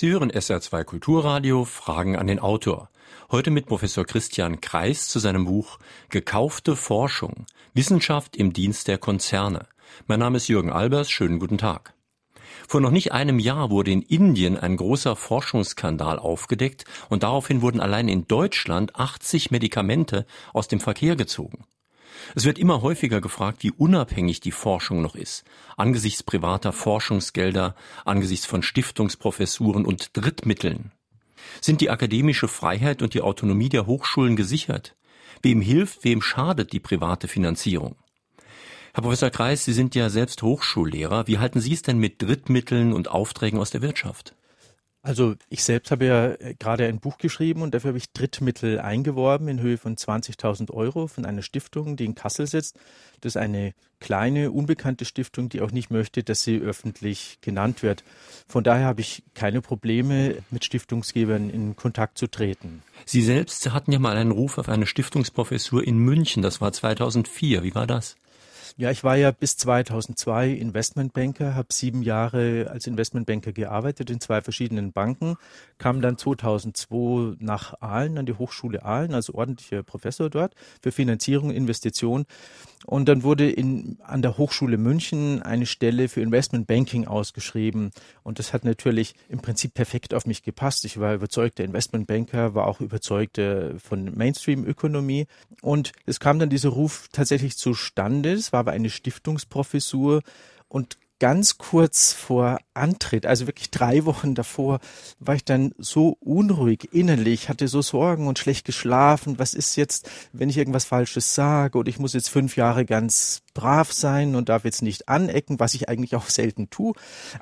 [0.00, 2.88] Sie hören SR2 Kulturradio Fragen an den Autor.
[3.32, 7.46] Heute mit Professor Christian Kreis zu seinem Buch Gekaufte Forschung.
[7.74, 9.66] Wissenschaft im Dienst der Konzerne.
[10.06, 11.10] Mein Name ist Jürgen Albers.
[11.10, 11.94] Schönen guten Tag.
[12.68, 17.80] Vor noch nicht einem Jahr wurde in Indien ein großer Forschungsskandal aufgedeckt und daraufhin wurden
[17.80, 21.64] allein in Deutschland 80 Medikamente aus dem Verkehr gezogen.
[22.34, 25.44] Es wird immer häufiger gefragt, wie unabhängig die Forschung noch ist,
[25.76, 27.74] angesichts privater Forschungsgelder,
[28.04, 30.92] angesichts von Stiftungsprofessuren und Drittmitteln.
[31.60, 34.96] Sind die akademische Freiheit und die Autonomie der Hochschulen gesichert?
[35.42, 37.96] Wem hilft, wem schadet die private Finanzierung?
[38.92, 41.26] Herr Professor Kreis, Sie sind ja selbst Hochschullehrer.
[41.26, 44.34] Wie halten Sie es denn mit Drittmitteln und Aufträgen aus der Wirtschaft?
[45.08, 48.78] Also ich selbst habe ja äh, gerade ein Buch geschrieben und dafür habe ich Drittmittel
[48.78, 52.78] eingeworben in Höhe von 20.000 Euro von einer Stiftung, die in Kassel sitzt.
[53.22, 58.04] Das ist eine kleine, unbekannte Stiftung, die auch nicht möchte, dass sie öffentlich genannt wird.
[58.48, 62.82] Von daher habe ich keine Probleme, mit Stiftungsgebern in Kontakt zu treten.
[63.06, 66.42] Sie selbst hatten ja mal einen Ruf auf eine Stiftungsprofessur in München.
[66.42, 67.62] Das war 2004.
[67.62, 68.16] Wie war das?
[68.80, 74.40] Ja, ich war ja bis 2002 Investmentbanker, habe sieben Jahre als Investmentbanker gearbeitet in zwei
[74.40, 75.34] verschiedenen Banken,
[75.78, 81.50] kam dann 2002 nach Aalen, an die Hochschule Aalen, also ordentlicher Professor dort für Finanzierung,
[81.50, 82.24] Investition.
[82.86, 87.90] Und dann wurde in, an der Hochschule München eine Stelle für Investmentbanking ausgeschrieben.
[88.22, 90.84] Und das hat natürlich im Prinzip perfekt auf mich gepasst.
[90.84, 95.26] Ich war überzeugter Investmentbanker, war auch überzeugter von Mainstream-Ökonomie.
[95.60, 98.32] Und es kam dann dieser Ruf tatsächlich zustande.
[98.32, 100.20] Es war aber eine Stiftungsprofessur
[100.68, 104.78] und ganz kurz vor Antritt, also wirklich drei Wochen davor,
[105.18, 109.38] war ich dann so unruhig innerlich, hatte so Sorgen und schlecht geschlafen.
[109.38, 113.40] Was ist jetzt, wenn ich irgendwas Falsches sage oder ich muss jetzt fünf Jahre ganz
[113.58, 116.94] brav sein und darf jetzt nicht anecken, was ich eigentlich auch selten tue.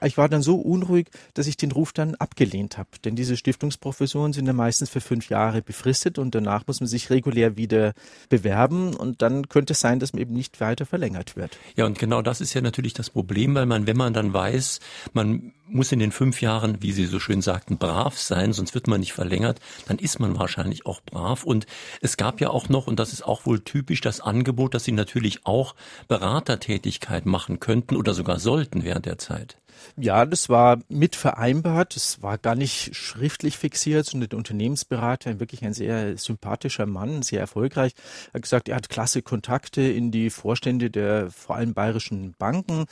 [0.03, 2.89] Ich war dann so unruhig, dass ich den Ruf dann abgelehnt habe.
[3.05, 7.11] Denn diese Stiftungsprofessoren sind ja meistens für fünf Jahre befristet und danach muss man sich
[7.11, 7.93] regulär wieder
[8.31, 11.59] bewerben und dann könnte es sein, dass man eben nicht weiter verlängert wird.
[11.77, 14.81] Ja, und genau das ist ja natürlich das Problem, weil man, wenn man dann weiß,
[15.13, 18.87] man muss in den fünf Jahren, wie Sie so schön sagten, brav sein, sonst wird
[18.87, 21.45] man nicht verlängert, dann ist man wahrscheinlich auch brav.
[21.45, 21.67] Und
[22.01, 24.93] es gab ja auch noch, und das ist auch wohl typisch, das Angebot, dass Sie
[24.93, 25.75] natürlich auch
[26.09, 29.59] Beratertätigkeit machen könnten oder sogar sollten während der Zeit.
[29.97, 31.97] Ja, das war mit vereinbart.
[31.97, 37.41] Es war gar nicht schriftlich fixiert, sondern der Unternehmensberater, wirklich ein sehr sympathischer Mann, sehr
[37.41, 37.93] erfolgreich,
[38.35, 42.87] hat gesagt, er hat klasse Kontakte in die Vorstände der vor allem bayerischen Banken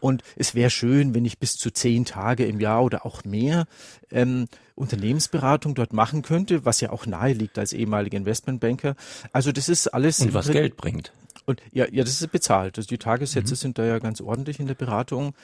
[0.00, 3.66] und es wäre schön, wenn ich bis zu zehn Tage im Jahr oder auch mehr
[4.10, 8.96] ähm, Unternehmensberatung dort machen könnte, was ja auch nahe liegt als ehemaliger Investmentbanker.
[9.32, 10.20] Also das ist alles.
[10.20, 11.12] Und was Geld bringt.
[11.50, 12.78] Und ja, ja, das ist bezahlt.
[12.78, 13.56] Also die Tagessätze mhm.
[13.56, 15.34] sind da ja ganz ordentlich in der Beratung.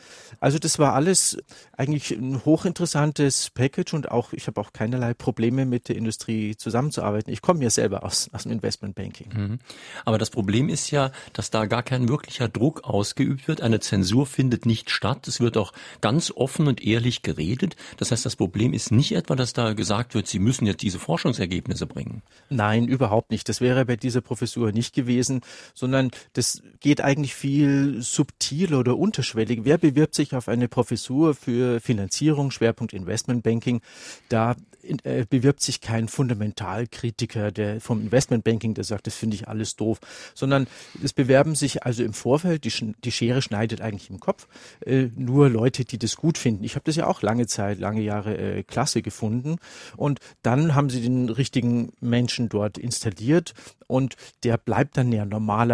[0.40, 1.36] Also das war alles
[1.76, 7.32] eigentlich ein hochinteressantes Package und auch ich habe auch keinerlei Probleme mit der Industrie zusammenzuarbeiten.
[7.32, 9.28] Ich komme ja selber aus, aus dem Investmentbanking.
[9.34, 9.58] Mhm.
[10.04, 13.60] Aber das Problem ist ja, dass da gar kein wirklicher Druck ausgeübt wird.
[13.60, 15.26] Eine Zensur findet nicht statt.
[15.26, 17.76] Es wird auch ganz offen und ehrlich geredet.
[17.96, 20.98] Das heißt, das Problem ist nicht etwa, dass da gesagt wird, Sie müssen jetzt diese
[20.98, 22.22] Forschungsergebnisse bringen.
[22.48, 23.48] Nein, überhaupt nicht.
[23.48, 25.40] Das wäre bei dieser Professur nicht gewesen,
[25.74, 29.60] sondern sondern das geht eigentlich viel subtiler oder unterschwellig.
[29.64, 33.80] Wer bewirbt sich auf eine Professur für Finanzierung, Schwerpunkt Investmentbanking?
[34.28, 34.56] Da
[35.02, 39.98] äh, bewirbt sich kein Fundamentalkritiker der vom Investmentbanking, der sagt, das finde ich alles doof,
[40.34, 40.66] sondern
[41.02, 44.46] es bewerben sich also im Vorfeld, die, die Schere schneidet eigentlich im Kopf,
[44.84, 46.64] äh, nur Leute, die das gut finden.
[46.64, 49.56] Ich habe das ja auch lange Zeit, lange Jahre äh, klasse gefunden
[49.96, 53.54] und dann haben sie den richtigen Menschen dort installiert
[53.86, 55.24] und der bleibt dann ja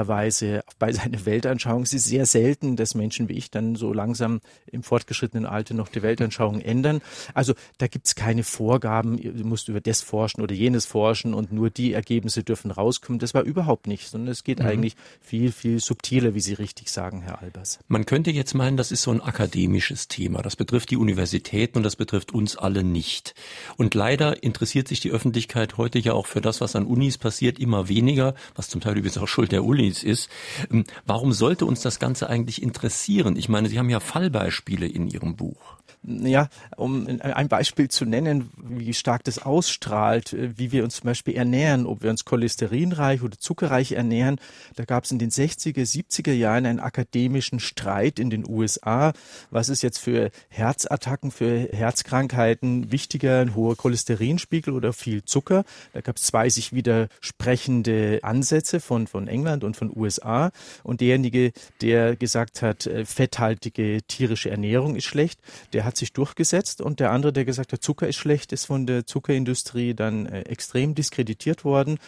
[0.03, 1.83] normalerweise bei seiner Weltanschauung.
[1.83, 4.41] Es ist sehr selten, dass Menschen wie ich dann so langsam
[4.71, 7.01] im fortgeschrittenen Alter noch die Weltanschauung ändern.
[7.35, 11.53] Also da gibt es keine Vorgaben, du musst über das forschen oder jenes forschen und
[11.53, 13.19] nur die Ergebnisse dürfen rauskommen.
[13.19, 14.67] Das war überhaupt nicht, sondern es geht mhm.
[14.67, 17.79] eigentlich viel, viel subtiler, wie Sie richtig sagen, Herr Albers.
[17.89, 20.43] Man könnte jetzt meinen, das ist so ein akademisches Thema.
[20.43, 23.35] Das betrifft die Universitäten und das betrifft uns alle nicht.
[23.77, 27.59] Und leider interessiert sich die Öffentlichkeit heute ja auch für das, was an Unis passiert,
[27.59, 30.31] immer weniger was zum Teil übrigens auch Schuld der Ulis ist.
[30.71, 33.37] Ähm, warum sollte uns das Ganze eigentlich interessieren?
[33.37, 38.51] Ich meine, Sie haben ja Fallbeispiele in Ihrem Buch ja, um ein Beispiel zu nennen,
[38.57, 43.23] wie stark das ausstrahlt, äh, wie wir uns zum Beispiel ernähren, ob wir uns cholesterinreich
[43.23, 44.41] oder zuckerreich ernähren.
[44.75, 49.13] Da gab es in den 60er, 70er Jahren einen akademischen Streit in den USA.
[49.51, 55.65] Was ist jetzt für Herzattacken, für Herzkrankheiten wichtiger, ein hoher Cholesterinspiegel oder viel Zucker?
[55.93, 60.51] Da gab es zwei sich widersprechende Ansätze von, von England und von USA.
[60.83, 65.39] Und derjenige, der gesagt hat, äh, fetthaltige tierische Ernährung ist schlecht,
[65.73, 68.65] der hat hat sich durchgesetzt und der andere, der gesagt hat, Zucker ist schlecht, ist
[68.65, 71.99] von der Zuckerindustrie dann äh, extrem diskreditiert worden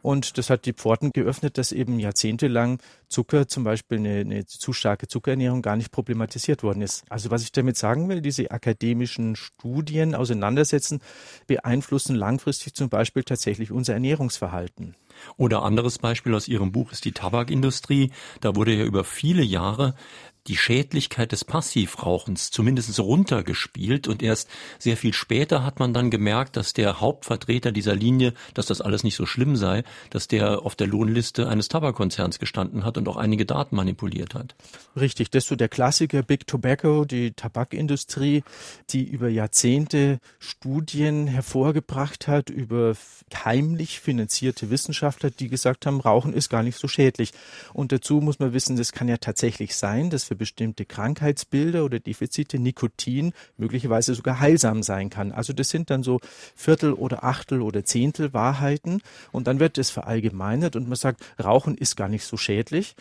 [0.00, 4.72] und das hat die Pforten geöffnet, dass eben jahrzehntelang Zucker, zum Beispiel eine, eine zu
[4.72, 7.04] starke Zuckerernährung, gar nicht problematisiert worden ist.
[7.10, 11.00] Also was ich damit sagen will, diese akademischen Studien auseinandersetzen,
[11.46, 14.96] beeinflussen langfristig zum Beispiel tatsächlich unser Ernährungsverhalten.
[15.36, 18.10] Oder anderes Beispiel aus Ihrem Buch ist die Tabakindustrie.
[18.40, 19.94] Da wurde ja über viele Jahre
[20.46, 24.48] die Schädlichkeit des Passivrauchens zumindest runtergespielt und erst
[24.78, 29.04] sehr viel später hat man dann gemerkt, dass der Hauptvertreter dieser Linie, dass das alles
[29.04, 33.16] nicht so schlimm sei, dass der auf der Lohnliste eines Tabakkonzerns gestanden hat und auch
[33.16, 34.54] einige Daten manipuliert hat.
[34.96, 38.44] Richtig, das ist so der Klassiker Big Tobacco, die Tabakindustrie,
[38.90, 42.94] die über Jahrzehnte Studien hervorgebracht hat über
[43.44, 47.32] heimlich finanzierte Wissenschaftler, die gesagt haben, Rauchen ist gar nicht so schädlich.
[47.72, 52.00] Und dazu muss man wissen, das kann ja tatsächlich sein, dass für bestimmte Krankheitsbilder oder
[52.00, 55.32] Defizite Nikotin möglicherweise sogar heilsam sein kann.
[55.32, 56.20] Also das sind dann so
[56.56, 59.00] Viertel oder Achtel oder Zehntel Wahrheiten
[59.32, 62.94] und dann wird es verallgemeinert und man sagt, Rauchen ist gar nicht so schädlich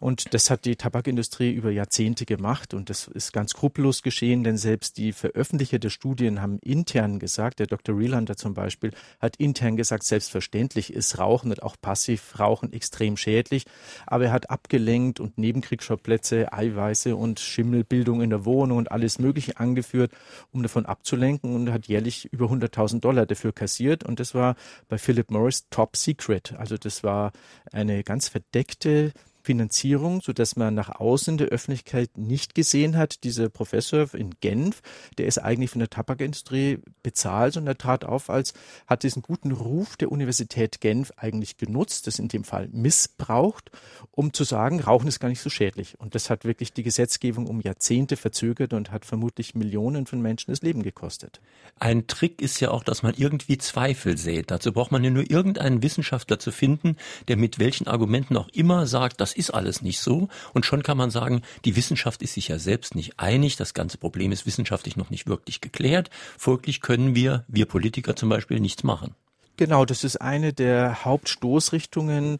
[0.00, 4.56] und das hat die Tabakindustrie über Jahrzehnte gemacht und das ist ganz skrupellos geschehen, denn
[4.56, 7.96] selbst die Veröffentlicher der Studien haben intern gesagt, der Dr.
[7.96, 13.64] Relander zum Beispiel hat intern gesagt, selbstverständlich ist Rauchen und auch Passivrauchen extrem schädlich,
[14.06, 19.18] aber er hat abgelenkt und Nebenkriegsschauplätze, Eiweiß Eiweiße und Schimmelbildung in der Wohnung und alles
[19.18, 20.12] Mögliche angeführt,
[20.52, 24.04] um davon abzulenken und hat jährlich über 100.000 Dollar dafür kassiert.
[24.04, 24.54] Und das war
[24.88, 26.54] bei Philip Morris top secret.
[26.56, 27.32] Also das war
[27.72, 29.12] eine ganz verdeckte
[29.48, 33.24] Finanzierung, so man nach außen der Öffentlichkeit nicht gesehen hat.
[33.24, 34.82] Dieser Professor in Genf,
[35.16, 38.52] der ist eigentlich von der Tabakindustrie bezahlt und er trat auf als,
[38.86, 43.70] hat diesen guten Ruf der Universität Genf eigentlich genutzt, das in dem Fall missbraucht,
[44.10, 45.98] um zu sagen, Rauchen ist gar nicht so schädlich.
[45.98, 50.50] Und das hat wirklich die Gesetzgebung um Jahrzehnte verzögert und hat vermutlich Millionen von Menschen
[50.50, 51.40] das Leben gekostet.
[51.80, 54.50] Ein Trick ist ja auch, dass man irgendwie Zweifel sät.
[54.50, 56.96] Dazu braucht man ja nur irgendeinen Wissenschaftler zu finden,
[57.28, 60.28] der mit welchen Argumenten auch immer sagt, das ist alles nicht so.
[60.52, 63.56] Und schon kann man sagen, die Wissenschaft ist sich ja selbst nicht einig.
[63.56, 66.10] Das ganze Problem ist wissenschaftlich noch nicht wirklich geklärt.
[66.36, 69.14] Folglich können wir, wir Politiker zum Beispiel, nichts machen.
[69.56, 72.38] Genau, das ist eine der Hauptstoßrichtungen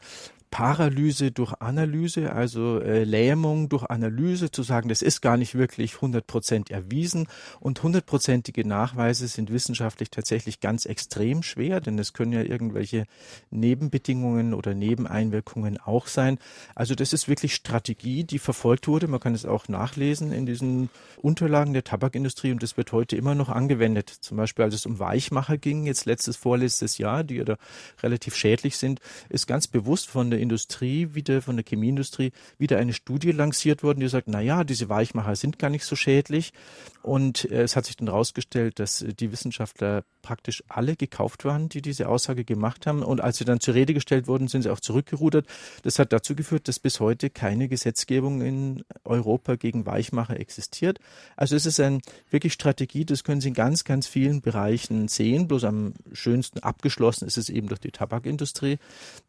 [0.50, 5.96] Paralyse durch Analyse, also äh, Lähmung durch Analyse, zu sagen, das ist gar nicht wirklich
[5.96, 7.28] 100 Prozent erwiesen
[7.60, 13.04] und hundertprozentige Nachweise sind wissenschaftlich tatsächlich ganz extrem schwer, denn es können ja irgendwelche
[13.50, 16.38] Nebenbedingungen oder Nebeneinwirkungen auch sein.
[16.74, 19.08] Also das ist wirklich Strategie, die verfolgt wurde.
[19.08, 23.34] Man kann es auch nachlesen in diesen Unterlagen der Tabakindustrie und das wird heute immer
[23.34, 24.08] noch angewendet.
[24.08, 27.56] Zum Beispiel, als es um Weichmacher ging, jetzt letztes, vorletztes Jahr, die ja da
[28.02, 32.78] relativ schädlich sind, ist ganz bewusst von der der Industrie wieder, von der Chemieindustrie, wieder
[32.78, 36.52] eine Studie lanciert worden, die sagt, na ja, diese Weichmacher sind gar nicht so schädlich.
[37.02, 41.68] Und äh, es hat sich dann herausgestellt, dass äh, die Wissenschaftler praktisch alle gekauft waren,
[41.68, 43.02] die diese Aussage gemacht haben.
[43.02, 45.46] Und als sie dann zur Rede gestellt wurden, sind sie auch zurückgerudert.
[45.82, 50.98] Das hat dazu geführt, dass bis heute keine Gesetzgebung in Europa gegen Weichmacher existiert.
[51.36, 52.00] Also es ist eine
[52.30, 55.48] wirklich Strategie, das können Sie in ganz, ganz vielen Bereichen sehen.
[55.48, 58.78] Bloß am schönsten abgeschlossen ist es eben durch die Tabakindustrie,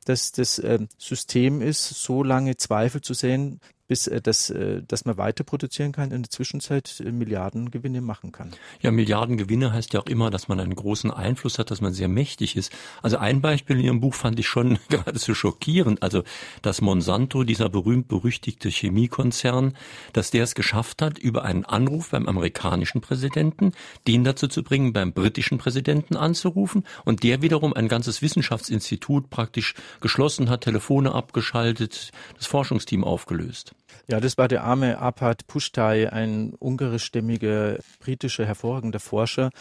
[0.06, 3.60] dass das äh, System ist, so lange Zweifel zu sehen,
[3.90, 8.32] bis äh, das, äh, dass man weiter produzieren kann, in der Zwischenzeit äh, Milliardengewinne machen
[8.32, 8.52] kann.
[8.82, 12.08] Ja, Milliardengewinne heißt ja auch immer, dass man einen großen Einfluss hat, dass man sehr
[12.08, 12.72] mächtig ist.
[13.02, 16.04] Also ein Beispiel in Ihrem Buch fand ich schon geradezu schockierend.
[16.04, 16.24] Also,
[16.62, 19.74] dass Monsanto, dieser berühmt-berüchtigte Chemiekonzern,
[20.14, 23.74] dass der es geschafft hat, über einen Anruf beim amerikanischen Präsidenten,
[24.08, 29.74] den dazu zu bringen, beim britischen Präsidenten anzurufen und der wiederum ein ganzes Wissenschaftsinstitut praktisch
[30.00, 33.74] geschlossen hat, Telefone abgeschaltet, das Forschungsteam aufgelöst.
[34.09, 39.51] Ja, das war der arme Arpad Pushtai, ein ungarischstämmiger britischer hervorragender Forscher,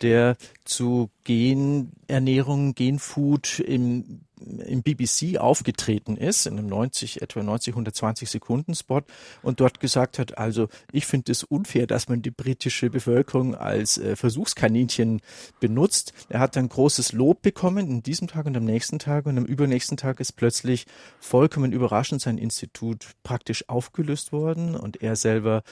[0.00, 4.22] der zu Genernährung, Genfood im,
[4.66, 9.02] im BBC aufgetreten ist, in einem 90, etwa 90, 120 Sekunden Spot
[9.42, 13.98] und dort gesagt hat, also ich finde es unfair, dass man die britische Bevölkerung als
[13.98, 15.20] äh, Versuchskaninchen
[15.60, 16.12] benutzt.
[16.28, 19.44] Er hat dann großes Lob bekommen in diesem Tag und am nächsten Tag und am
[19.44, 20.86] übernächsten Tag ist plötzlich
[21.20, 25.62] vollkommen überraschend sein Institut praktisch aufgelöst worden und er selber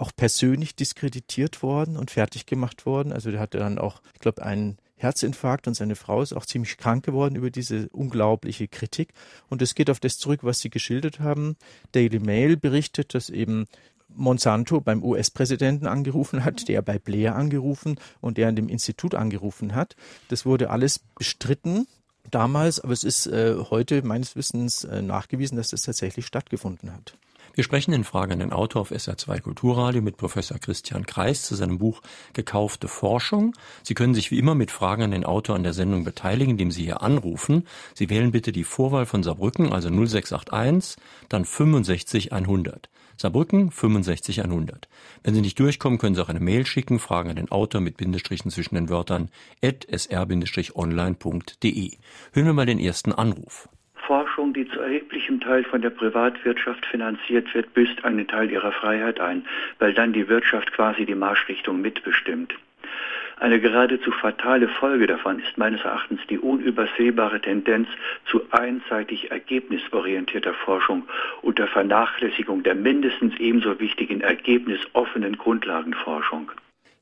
[0.00, 3.12] auch persönlich diskreditiert worden und fertig gemacht worden.
[3.12, 6.76] Also der hatte dann auch, ich glaube, einen Herzinfarkt und seine Frau ist auch ziemlich
[6.76, 9.14] krank geworden über diese unglaubliche Kritik.
[9.48, 11.56] Und es geht auf das zurück, was Sie geschildert haben.
[11.92, 13.66] Daily Mail berichtet, dass eben
[14.14, 19.74] Monsanto beim US-Präsidenten angerufen hat, der bei Blair angerufen und der in dem Institut angerufen
[19.74, 19.96] hat.
[20.28, 21.86] Das wurde alles bestritten
[22.30, 27.14] damals, aber es ist äh, heute meines Wissens äh, nachgewiesen, dass das tatsächlich stattgefunden hat.
[27.52, 31.56] Wir sprechen in Frage an den Autor auf SR2 Kulturradio mit Professor Christian Kreis zu
[31.56, 32.00] seinem Buch
[32.32, 33.56] Gekaufte Forschung.
[33.82, 36.70] Sie können sich wie immer mit Fragen an den Autor an der Sendung beteiligen, indem
[36.70, 37.66] Sie hier anrufen.
[37.94, 42.88] Sie wählen bitte die Vorwahl von Saarbrücken, also 0681, dann 65 100.
[43.16, 44.88] Saarbrücken 65 100.
[45.24, 47.96] Wenn Sie nicht durchkommen, können Sie auch eine Mail schicken, Fragen an den Autor mit
[47.96, 49.28] Bindestrichen zwischen den Wörtern
[49.62, 50.70] at sr-online.de.
[52.32, 53.68] Hören wir mal den ersten Anruf.
[54.40, 59.20] Forschung, die zu erheblichem Teil von der Privatwirtschaft finanziert wird, büßt einen Teil ihrer Freiheit
[59.20, 59.44] ein,
[59.78, 62.54] weil dann die Wirtschaft quasi die Marschrichtung mitbestimmt.
[63.36, 67.88] Eine geradezu fatale Folge davon ist meines Erachtens die unübersehbare Tendenz
[68.30, 71.02] zu einseitig ergebnisorientierter Forschung
[71.42, 76.50] unter Vernachlässigung der mindestens ebenso wichtigen ergebnisoffenen Grundlagenforschung.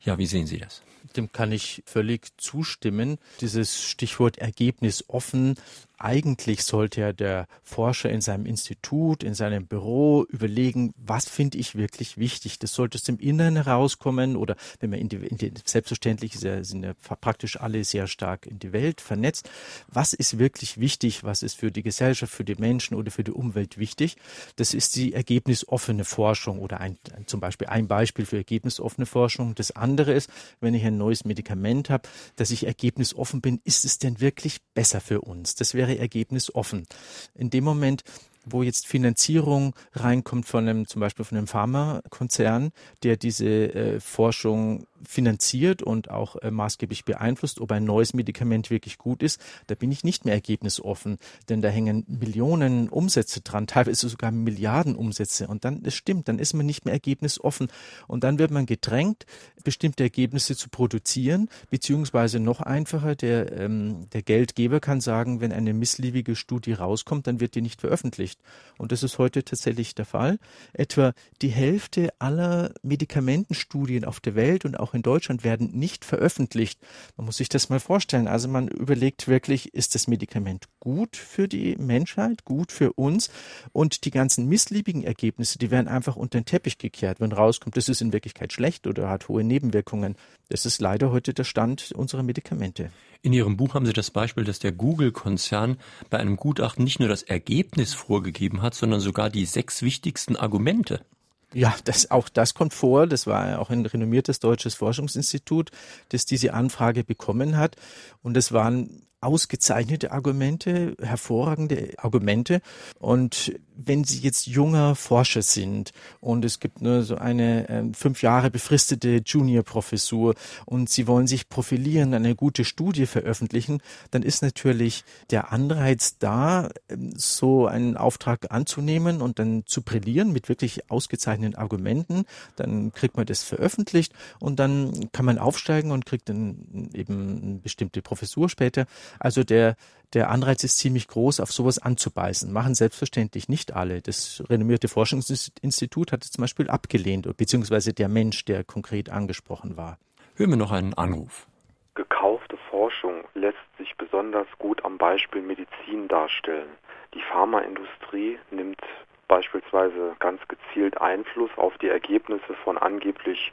[0.01, 0.83] Ja, wie sehen Sie das?
[1.17, 3.19] Dem kann ich völlig zustimmen.
[3.41, 5.57] Dieses Stichwort ergebnisoffen
[5.99, 11.75] eigentlich sollte ja der Forscher in seinem Institut, in seinem Büro überlegen, was finde ich
[11.75, 12.59] wirklich wichtig.
[12.59, 16.85] Das sollte aus dem Inneren herauskommen oder wenn man in die, in die selbstverständlich sind
[16.85, 19.51] ja praktisch alle sehr stark in die Welt vernetzt.
[19.89, 21.25] Was ist wirklich wichtig?
[21.25, 24.17] Was ist für die Gesellschaft, für die Menschen oder für die Umwelt wichtig?
[24.57, 29.55] Das ist die ergebnisoffene Forschung oder ein, zum Beispiel ein Beispiel für ergebnisoffene Forschung.
[29.55, 33.99] Das andere ist, wenn ich ein neues Medikament habe, dass ich ergebnisoffen bin, ist es
[33.99, 35.55] denn wirklich besser für uns?
[35.55, 36.87] Das wäre wäre Ergebnis offen.
[37.35, 38.05] In dem Moment,
[38.51, 42.71] wo jetzt Finanzierung reinkommt von einem, zum Beispiel von einem Pharmakonzern,
[43.03, 48.99] der diese äh, Forschung finanziert und auch äh, maßgeblich beeinflusst, ob ein neues Medikament wirklich
[48.99, 54.09] gut ist, da bin ich nicht mehr ergebnisoffen, denn da hängen Millionen Umsätze dran, teilweise
[54.09, 55.47] sogar Milliarden Umsätze.
[55.47, 57.69] Und dann, das stimmt, dann ist man nicht mehr ergebnisoffen.
[58.07, 59.27] Und dann wird man gedrängt,
[59.65, 65.75] bestimmte Ergebnisse zu produzieren, beziehungsweise noch einfacher, der, ähm, der Geldgeber kann sagen, wenn eine
[65.75, 68.38] missliebige Studie rauskommt, dann wird die nicht veröffentlicht
[68.79, 70.39] und das ist heute tatsächlich der Fall.
[70.73, 76.05] Etwa die Hälfte aller Medikamentenstudien auf der Welt und auch auch in Deutschland werden nicht
[76.05, 76.81] veröffentlicht.
[77.17, 78.27] Man muss sich das mal vorstellen.
[78.27, 83.31] Also man überlegt wirklich, ist das Medikament gut für die Menschheit, gut für uns?
[83.73, 87.91] Und die ganzen missliebigen Ergebnisse, die werden einfach unter den Teppich gekehrt, wenn rauskommt, das
[87.91, 90.17] ist in Wirklichkeit schlecht oder hat hohe Nebenwirkungen.
[90.49, 92.91] Das ist leider heute der Stand unserer Medikamente.
[93.21, 97.09] In Ihrem Buch haben Sie das Beispiel, dass der Google-Konzern bei einem Gutachten nicht nur
[97.09, 101.05] das Ergebnis vorgegeben hat, sondern sogar die sechs wichtigsten Argumente.
[101.53, 103.07] Ja, das, auch das kommt vor.
[103.07, 105.71] Das war auch ein renommiertes deutsches Forschungsinstitut,
[106.11, 107.77] das diese Anfrage bekommen hat.
[108.23, 112.61] Und es waren ausgezeichnete Argumente, hervorragende Argumente.
[112.99, 118.23] Und wenn Sie jetzt junger Forscher sind und es gibt nur so eine äh, fünf
[118.23, 120.35] Jahre befristete Junior-Professur
[120.67, 126.71] und Sie wollen sich profilieren, eine gute Studie veröffentlichen, dann ist natürlich der Anreiz da,
[126.89, 132.25] ähm, so einen Auftrag anzunehmen und dann zu brillieren mit wirklich ausgezeichneten Argumenten.
[132.57, 137.55] Dann kriegt man das veröffentlicht und dann kann man aufsteigen und kriegt dann eben eine
[137.59, 138.87] bestimmte Professur später.
[139.19, 139.77] Also der,
[140.15, 142.53] der Anreiz ist ziemlich groß, auf sowas anzubeißen.
[142.53, 144.01] Machen selbstverständlich nicht alle.
[144.01, 149.99] Das renommierte Forschungsinstitut hat es zum Beispiel abgelehnt, beziehungsweise der Mensch, der konkret angesprochen war.
[150.37, 151.47] Hören wir noch einen Anruf.
[151.95, 156.69] Gekaufte Forschung lässt sich besonders gut am Beispiel Medizin darstellen.
[157.15, 158.81] Die Pharmaindustrie nimmt
[159.27, 163.53] beispielsweise ganz gezielt Einfluss auf die Ergebnisse von angeblich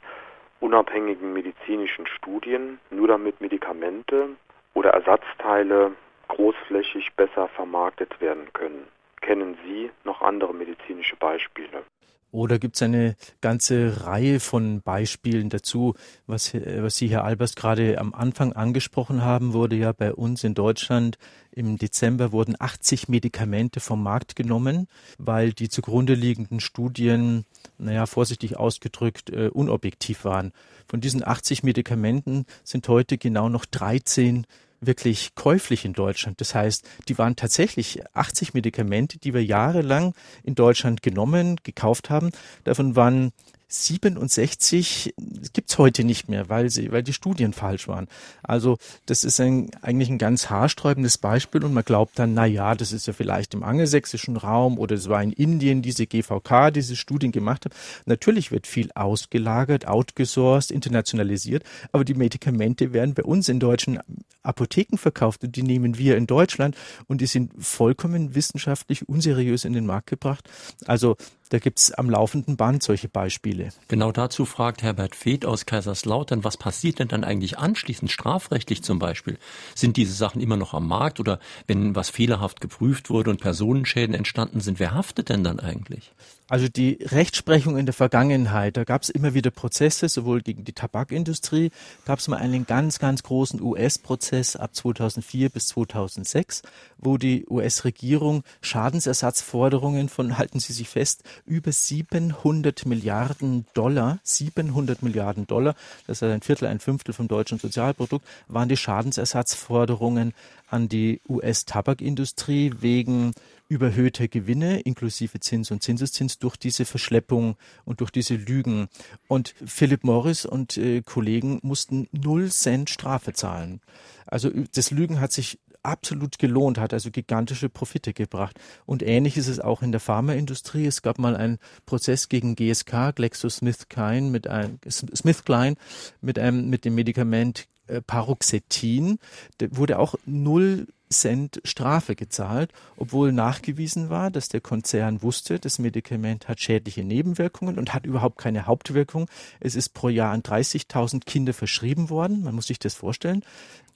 [0.60, 4.30] unabhängigen medizinischen Studien, nur damit Medikamente
[4.76, 5.92] oder Ersatzteile
[6.28, 8.86] großflächig besser vermarktet werden können.
[9.22, 11.82] Kennen Sie noch andere medizinische Beispiele?
[12.30, 15.94] Oder gibt es eine ganze Reihe von Beispielen dazu,
[16.26, 20.52] was, was Sie, Herr Albers, gerade am Anfang angesprochen haben, wurde ja bei uns in
[20.52, 21.16] Deutschland
[21.52, 27.46] im Dezember wurden 80 Medikamente vom Markt genommen, weil die zugrunde liegenden Studien,
[27.78, 30.52] naja, vorsichtig ausgedrückt, äh, unobjektiv waren.
[30.86, 34.46] Von diesen 80 Medikamenten sind heute genau noch 13
[34.80, 36.40] wirklich käuflich in Deutschland.
[36.40, 42.30] Das heißt, die waren tatsächlich 80 Medikamente, die wir jahrelang in Deutschland genommen, gekauft haben.
[42.64, 43.32] Davon waren
[43.68, 45.14] 67
[45.52, 48.06] gibt's heute nicht mehr, weil sie, weil die Studien falsch waren.
[48.42, 52.76] Also das ist ein, eigentlich ein ganz haarsträubendes Beispiel und man glaubt dann, na ja,
[52.76, 56.94] das ist ja vielleicht im angelsächsischen Raum oder es war in Indien diese GVK, diese
[56.94, 57.74] Studien gemacht hat.
[58.04, 63.98] Natürlich wird viel ausgelagert, outgesourced, internationalisiert, aber die Medikamente werden bei uns in deutschen
[64.46, 66.76] Apotheken verkauft und die nehmen wir in Deutschland
[67.08, 70.48] und die sind vollkommen wissenschaftlich unseriös in den Markt gebracht.
[70.86, 71.16] Also
[71.50, 73.70] Da gibt's am laufenden Band solche Beispiele.
[73.86, 78.98] Genau dazu fragt Herbert Feeth aus Kaiserslautern, was passiert denn dann eigentlich anschließend strafrechtlich zum
[78.98, 79.38] Beispiel?
[79.74, 81.38] Sind diese Sachen immer noch am Markt oder
[81.68, 86.12] wenn was fehlerhaft geprüft wurde und Personenschäden entstanden sind, wer haftet denn dann eigentlich?
[86.48, 90.72] Also die Rechtsprechung in der Vergangenheit, da gab es immer wieder Prozesse, sowohl gegen die
[90.72, 91.72] Tabakindustrie,
[92.04, 96.62] gab es mal einen ganz, ganz großen US-Prozess ab 2004 bis 2006,
[96.98, 105.48] wo die US-Regierung Schadensersatzforderungen von, halten Sie sich fest, über 700 Milliarden Dollar, 700 Milliarden
[105.48, 105.74] Dollar,
[106.06, 110.32] das ist ein Viertel, ein Fünftel vom deutschen Sozialprodukt, waren die Schadensersatzforderungen
[110.68, 113.32] an die US-Tabakindustrie wegen
[113.68, 118.88] überhöhter Gewinne inklusive Zins und Zinseszins durch diese Verschleppung und durch diese Lügen.
[119.28, 123.80] Und Philip Morris und äh, Kollegen mussten null Cent Strafe zahlen.
[124.26, 128.58] Also das Lügen hat sich absolut gelohnt, hat also gigantische Profite gebracht.
[128.84, 130.84] Und ähnlich ist es auch in der Pharmaindustrie.
[130.86, 135.76] Es gab mal einen Prozess gegen GSK, GlaxoSmithKline mit einem SmithKline
[136.20, 139.18] mit einem mit dem Medikament äh, Paroxetin.
[139.58, 145.78] Da wurde auch null Cent Strafe gezahlt, obwohl nachgewiesen war, dass der Konzern wusste, das
[145.78, 149.28] Medikament hat schädliche Nebenwirkungen und hat überhaupt keine Hauptwirkung.
[149.60, 152.42] Es ist pro Jahr an 30.000 Kinder verschrieben worden.
[152.42, 153.44] Man muss sich das vorstellen.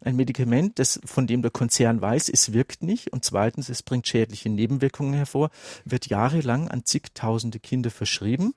[0.02, 4.06] Ein Medikament, das, von dem der Konzern weiß, es wirkt nicht und zweitens, es bringt
[4.06, 5.50] schädliche Nebenwirkungen hervor,
[5.84, 8.54] wird jahrelang an zigtausende Kinder verschrieben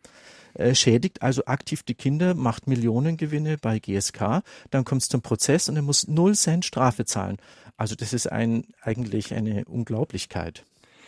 [0.53, 5.69] äh, schädigt also aktiv die Kinder, macht Millionengewinne bei GSK, dann kommt es zum Prozess
[5.69, 7.37] und er muss null Cent Strafe zahlen.
[7.77, 10.63] Also das ist ein, eigentlich eine Unglaublichkeit.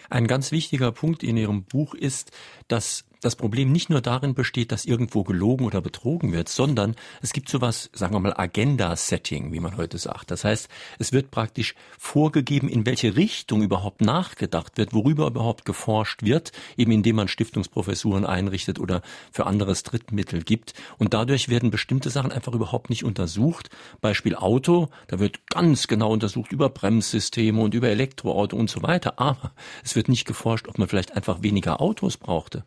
[0.10, 2.32] Ein ganz wichtiger Punkt in Ihrem Buch ist,
[2.68, 7.34] dass das Problem nicht nur darin besteht, dass irgendwo gelogen oder betrogen wird, sondern es
[7.34, 10.30] gibt sowas, sagen wir mal, Agenda-Setting, wie man heute sagt.
[10.30, 16.22] Das heißt, es wird praktisch vorgegeben, in welche Richtung überhaupt nachgedacht wird, worüber überhaupt geforscht
[16.22, 19.02] wird, eben indem man Stiftungsprofessuren einrichtet oder
[19.32, 20.76] für anderes Drittmittel gibt.
[21.00, 23.70] Und dadurch werden bestimmte Sachen einfach überhaupt nicht untersucht.
[24.02, 29.20] Beispiel Auto, da wird ganz genau untersucht über Bremssysteme und über Elektroauto und so weiter.
[29.20, 29.52] Aber
[29.84, 32.64] es wird nicht geforscht, ob man vielleicht einfach weniger Autos brauchte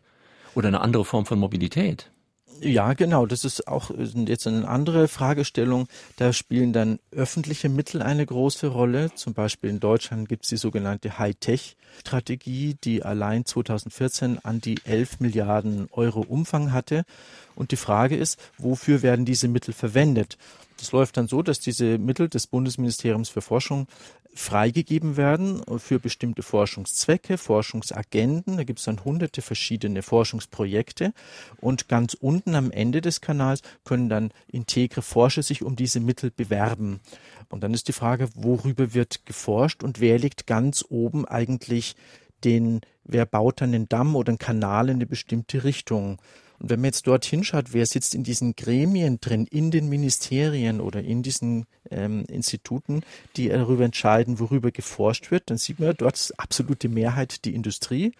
[0.55, 2.09] oder eine andere Form von Mobilität.
[2.61, 3.25] Ja, genau.
[3.25, 5.87] Das ist auch jetzt eine andere Fragestellung.
[6.17, 9.13] Da spielen dann öffentliche Mittel eine große Rolle.
[9.15, 15.21] Zum Beispiel in Deutschland gibt es die sogenannte Hightech-Strategie, die allein 2014 an die 11
[15.21, 17.03] Milliarden Euro Umfang hatte.
[17.55, 20.37] Und die Frage ist, wofür werden diese Mittel verwendet?
[20.79, 23.87] Das läuft dann so, dass diese Mittel des Bundesministeriums für Forschung
[24.33, 28.57] freigegeben werden für bestimmte Forschungszwecke, Forschungsagenden.
[28.57, 31.13] Da gibt es dann hunderte verschiedene Forschungsprojekte
[31.59, 36.31] und ganz unten am Ende des Kanals können dann integre Forscher sich um diese Mittel
[36.31, 37.01] bewerben.
[37.49, 41.95] Und dann ist die Frage, worüber wird geforscht und wer liegt ganz oben eigentlich
[42.43, 46.19] den, wer baut dann den Damm oder einen Kanal in eine bestimmte Richtung.
[46.59, 50.81] Und wenn man jetzt dort hinschaut, wer sitzt in diesen Gremien drin, in den Ministerien
[50.81, 53.01] oder in diesen ähm, Instituten,
[53.35, 58.13] die darüber entscheiden, worüber geforscht wird, dann sieht man, dort ist absolute Mehrheit die Industrie,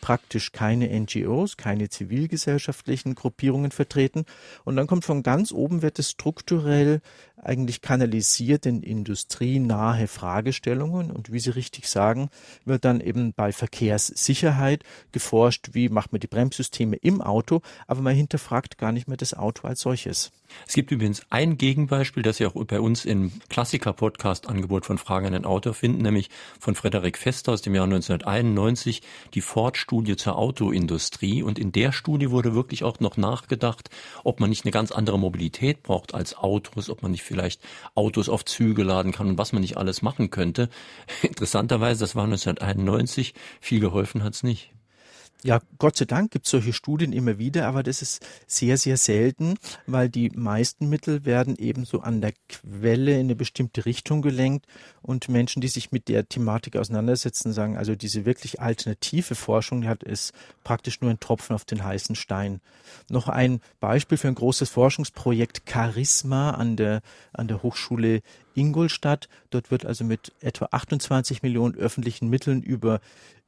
[0.00, 4.24] praktisch keine NGOs, keine zivilgesellschaftlichen Gruppierungen vertreten.
[4.64, 7.00] Und dann kommt von ganz oben, wird es strukturell
[7.42, 11.10] eigentlich kanalisiert in industrienahe Fragestellungen.
[11.10, 12.28] Und wie Sie richtig sagen,
[12.64, 14.82] wird dann eben bei Verkehrssicherheit
[15.12, 19.34] geforscht, wie macht man die Bremssysteme im Auto, aber man hinterfragt gar nicht mehr das
[19.34, 20.32] Auto als solches.
[20.66, 25.32] Es gibt übrigens ein Gegenbeispiel, das Sie auch bei uns im Klassiker-Podcast-Angebot von Fragen an
[25.32, 29.02] den Autor finden, nämlich von Frederik Fester aus dem Jahr 1991,
[29.34, 31.42] die Ford-Studie zur Autoindustrie.
[31.42, 33.90] Und in der Studie wurde wirklich auch noch nachgedacht,
[34.24, 37.60] ob man nicht eine ganz andere Mobilität braucht als Autos, ob man nicht vielleicht
[37.94, 40.68] Autos auf Züge laden kann und was man nicht alles machen könnte.
[41.22, 44.75] Interessanterweise, das war 1991, viel geholfen hat's nicht.
[45.42, 48.96] Ja, Gott sei Dank gibt es solche Studien immer wieder, aber das ist sehr, sehr
[48.96, 49.54] selten,
[49.86, 54.66] weil die meisten Mittel werden eben so an der Quelle in eine bestimmte Richtung gelenkt
[55.02, 59.88] und Menschen, die sich mit der Thematik auseinandersetzen, sagen, also diese wirklich alternative Forschung, die
[59.88, 60.32] hat es
[60.64, 62.60] praktisch nur ein Tropfen auf den heißen Stein.
[63.08, 68.22] Noch ein Beispiel für ein großes Forschungsprojekt Charisma an der, an der Hochschule
[68.56, 69.28] Ingolstadt.
[69.50, 73.00] Dort wird also mit etwa 28 Millionen öffentlichen Mitteln über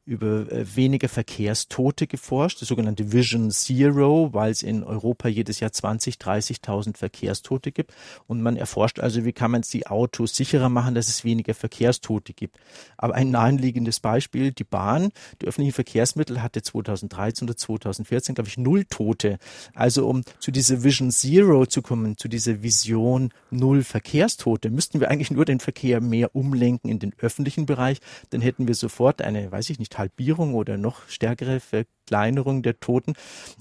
[0.08, 5.70] über äh, weniger Verkehrstote geforscht, das sogenannte Vision Zero, weil es in Europa jedes Jahr
[5.70, 7.92] 20, 30.000 Verkehrstote gibt.
[8.26, 12.32] Und man erforscht also, wie kann man die Autos sicherer machen, dass es weniger Verkehrstote
[12.32, 12.56] gibt.
[12.96, 15.10] Aber ein naheliegendes Beispiel, die Bahn,
[15.42, 19.38] die öffentlichen Verkehrsmittel hatte 2013 oder 2014, glaube ich, null Tote.
[19.74, 25.10] Also um zu dieser Vision Zero zu kommen, zu dieser Vision Null Verkehrstote, müssten wir
[25.10, 27.98] eigentlich nur den Verkehr mehr umlenken in den öffentlichen Bereich.
[28.30, 33.14] Dann hätten wir sofort eine, weiß ich nicht, Halbierung oder noch stärkere Verkleinerung der Toten.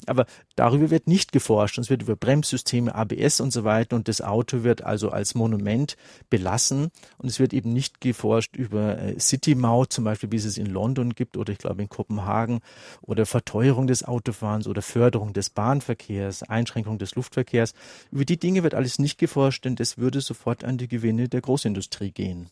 [0.06, 1.78] Aber darüber wird nicht geforscht.
[1.78, 5.98] Es wird über Bremssysteme, ABS und so weiter und das Auto wird also als Monument
[6.30, 10.46] belassen und es wird eben nicht geforscht über äh, City Maut, zum Beispiel, wie es
[10.46, 12.60] es in London gibt oder ich glaube in Kopenhagen
[13.02, 17.74] oder Verteuerung des Autofahrens oder Förderung des Bahnverkehrs, Einschränkung des Luftverkehrs.
[18.12, 21.42] Über die Dinge wird alles nicht geforscht, denn das würde sofort an die Gewinne der
[21.42, 22.50] Großindustrie gehen.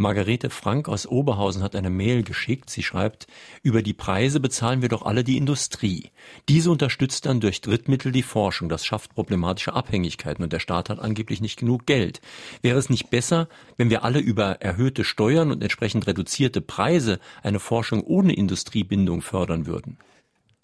[0.00, 2.70] Margarete Frank aus Oberhausen hat eine Mail geschickt.
[2.70, 3.26] Sie schreibt,
[3.64, 6.12] über die Preise bezahlen wir doch alle die Industrie.
[6.48, 8.68] Diese unterstützt dann durch Drittmittel die Forschung.
[8.68, 12.20] Das schafft problematische Abhängigkeiten und der Staat hat angeblich nicht genug Geld.
[12.62, 17.58] Wäre es nicht besser, wenn wir alle über erhöhte Steuern und entsprechend reduzierte Preise eine
[17.58, 19.98] Forschung ohne Industriebindung fördern würden?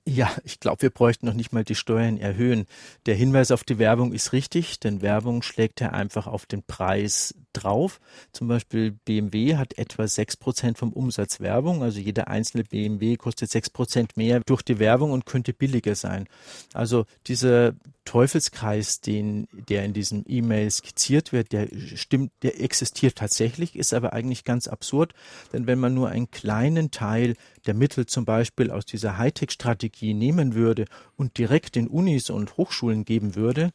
[0.07, 2.67] Ja, ich glaube, wir bräuchten noch nicht mal die Steuern erhöhen.
[3.07, 7.35] Der Hinweis auf die Werbung ist richtig, denn Werbung schlägt ja einfach auf den Preis
[7.55, 8.01] drauf.
[8.33, 13.51] Zum Beispiel BMW hat etwa sechs Prozent vom Umsatz Werbung, also jeder einzelne BMW kostet
[13.51, 16.29] sechs Prozent mehr durch die Werbung und könnte billiger sein.
[16.73, 23.77] Also dieser Teufelskreis, den, der in diesem E-Mail skizziert wird, der stimmt, der existiert tatsächlich,
[23.77, 25.15] ist aber eigentlich ganz absurd,
[25.53, 27.35] denn wenn man nur einen kleinen Teil
[27.67, 30.85] der Mittel zum Beispiel aus dieser Hightech-Strategie nehmen würde
[31.17, 33.73] und direkt den Unis und Hochschulen geben würde,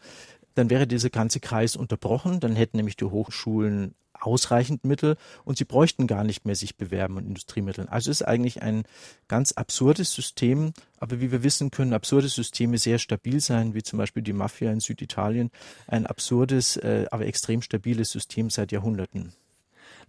[0.55, 5.65] dann wäre dieser ganze Kreis unterbrochen, dann hätten nämlich die Hochschulen ausreichend Mittel und sie
[5.65, 7.87] bräuchten gar nicht mehr sich bewerben und Industriemitteln.
[7.89, 8.83] Also ist eigentlich ein
[9.27, 13.97] ganz absurdes System, aber wie wir wissen, können absurde Systeme sehr stabil sein, wie zum
[13.99, 15.51] Beispiel die Mafia in Süditalien,
[15.87, 19.33] ein absurdes, äh, aber extrem stabiles System seit Jahrhunderten.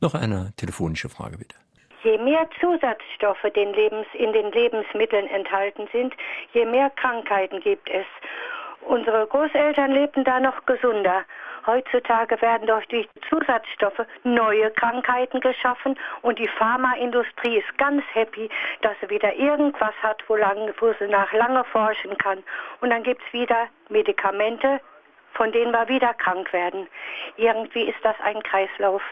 [0.01, 1.57] Noch eine telefonische Frage bitte.
[2.03, 6.15] Je mehr Zusatzstoffe den Lebens, in den Lebensmitteln enthalten sind,
[6.55, 8.07] je mehr Krankheiten gibt es.
[8.83, 11.25] Unsere Großeltern lebten da noch gesunder.
[11.67, 18.49] Heutzutage werden durch die Zusatzstoffe neue Krankheiten geschaffen und die Pharmaindustrie ist ganz happy,
[18.81, 22.43] dass sie wieder irgendwas hat, wo, lang, wo sie nach lange forschen kann.
[22.81, 24.81] Und dann gibt es wieder Medikamente,
[25.35, 26.89] von denen wir wieder krank werden.
[27.37, 29.03] Irgendwie ist das ein Kreislauf.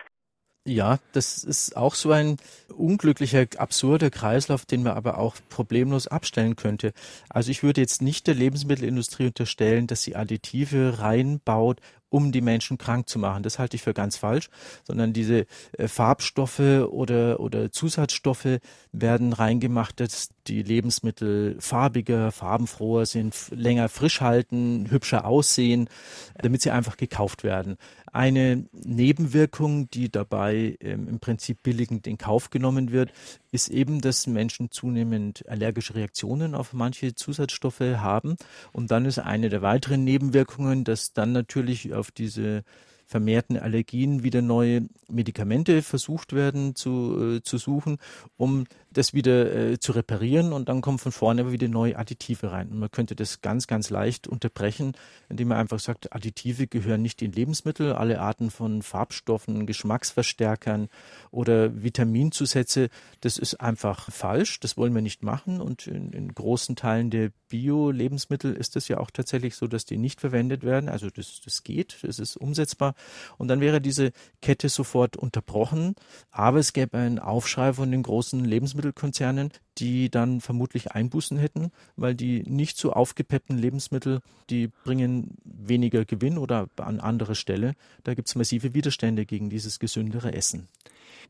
[0.69, 2.37] Ja, das ist auch so ein
[2.77, 6.93] unglücklicher, absurder Kreislauf, den man aber auch problemlos abstellen könnte.
[7.31, 12.79] Also ich würde jetzt nicht der Lebensmittelindustrie unterstellen, dass sie Additive reinbaut, um die Menschen
[12.79, 13.43] krank zu machen.
[13.43, 14.49] Das halte ich für ganz falsch,
[14.85, 18.59] sondern diese äh, Farbstoffe oder, oder Zusatzstoffe
[18.93, 25.89] werden reingemacht, dass die Lebensmittel farbiger, farbenfroher sind, länger frisch halten, hübscher aussehen,
[26.37, 27.77] damit sie einfach gekauft werden.
[28.13, 33.13] Eine Nebenwirkung, die dabei ähm, im Prinzip billigend in Kauf genommen wird,
[33.51, 38.37] ist eben, dass Menschen zunehmend allergische Reaktionen auf manche Zusatzstoffe haben.
[38.73, 42.65] Und dann ist eine der weiteren Nebenwirkungen, dass dann natürlich auf diese
[43.09, 47.97] vermehrten Allergien wieder neue Medikamente versucht werden zu, äh, zu suchen,
[48.37, 52.51] um das wieder äh, zu reparieren und dann kommen von vorne aber wieder neue Additive
[52.51, 52.69] rein.
[52.69, 54.93] Und man könnte das ganz, ganz leicht unterbrechen,
[55.29, 60.89] indem man einfach sagt, Additive gehören nicht in Lebensmittel, alle Arten von Farbstoffen, Geschmacksverstärkern
[61.31, 62.89] oder Vitaminzusätze,
[63.21, 65.61] das ist einfach falsch, das wollen wir nicht machen.
[65.61, 69.99] Und in, in großen Teilen der Bio-Lebensmittel ist es ja auch tatsächlich so, dass die
[69.99, 72.95] nicht verwendet werden, also das, das geht, das ist umsetzbar.
[73.37, 75.95] Und dann wäre diese Kette sofort unterbrochen,
[76.31, 81.71] aber es gäbe einen Aufschrei von den großen Lebensmitteln Lebensmittelkonzernen, die dann vermutlich Einbußen hätten,
[81.97, 87.75] weil die nicht so aufgepeppten Lebensmittel, die bringen weniger Gewinn oder an andere Stelle.
[88.05, 90.69] Da gibt es massive Widerstände gegen dieses gesündere Essen.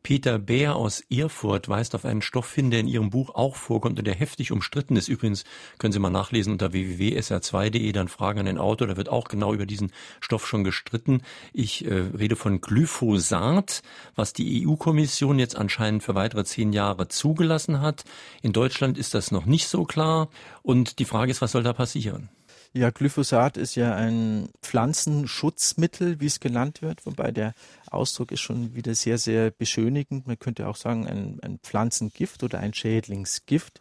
[0.03, 3.99] Peter Bär aus Erfurt weist auf einen Stoff hin, der in Ihrem Buch auch vorkommt
[3.99, 5.09] und der heftig umstritten ist.
[5.09, 5.45] Übrigens
[5.79, 8.89] können Sie mal nachlesen unter www.sr2.de, dann Fragen an den Autor.
[8.89, 11.23] Da wird auch genau über diesen Stoff schon gestritten.
[11.53, 13.83] Ich äh, rede von Glyphosat,
[14.15, 18.05] was die EU-Kommission jetzt anscheinend für weitere zehn Jahre zugelassen hat.
[18.43, 20.29] In Deutschland ist das noch nicht so klar.
[20.63, 22.29] Und die Frage ist, was soll da passieren?
[22.75, 27.55] Ja, Glyphosat ist ja ein Pflanzenschutzmittel, wie es genannt wird, wobei der
[27.91, 30.27] Ausdruck ist schon wieder sehr, sehr beschönigend.
[30.27, 33.81] Man könnte auch sagen, ein, ein Pflanzengift oder ein Schädlingsgift,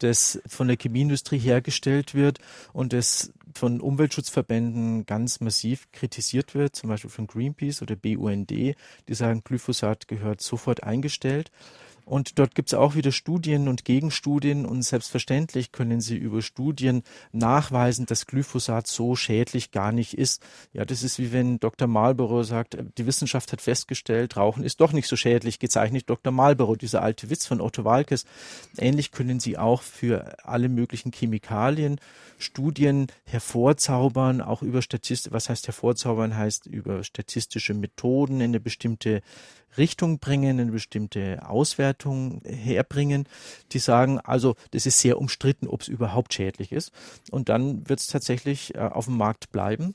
[0.00, 2.38] das von der Chemieindustrie hergestellt wird
[2.72, 8.74] und das von Umweltschutzverbänden ganz massiv kritisiert wird, zum Beispiel von Greenpeace oder BUND, die
[9.08, 11.52] sagen, Glyphosat gehört sofort eingestellt.
[12.04, 17.02] Und dort gibt es auch wieder Studien und Gegenstudien und selbstverständlich können Sie über Studien
[17.32, 20.42] nachweisen, dass Glyphosat so schädlich gar nicht ist.
[20.72, 21.88] Ja, das ist wie wenn Dr.
[21.88, 26.32] Marlborough sagt, die Wissenschaft hat festgestellt, Rauchen ist doch nicht so schädlich, gezeichnet Dr.
[26.32, 28.26] Marlborough, dieser alte Witz von Otto Walkes.
[28.76, 32.00] Ähnlich können Sie auch für alle möglichen Chemikalien
[32.38, 39.22] Studien hervorzaubern, auch über Statistik, was heißt hervorzaubern, heißt über statistische Methoden in eine bestimmte
[39.78, 43.26] Richtung bringen, eine bestimmte Auswertung herbringen,
[43.72, 46.92] die sagen, also das ist sehr umstritten, ob es überhaupt schädlich ist.
[47.30, 49.94] Und dann wird es tatsächlich äh, auf dem Markt bleiben.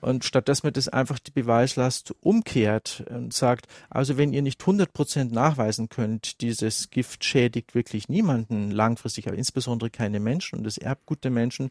[0.00, 4.60] Und statt dass man das einfach die Beweislast umkehrt und sagt, also wenn ihr nicht
[4.60, 10.64] 100 Prozent nachweisen könnt, dieses Gift schädigt wirklich niemanden langfristig, aber insbesondere keine Menschen und
[10.64, 11.70] das Erbgut der Menschen,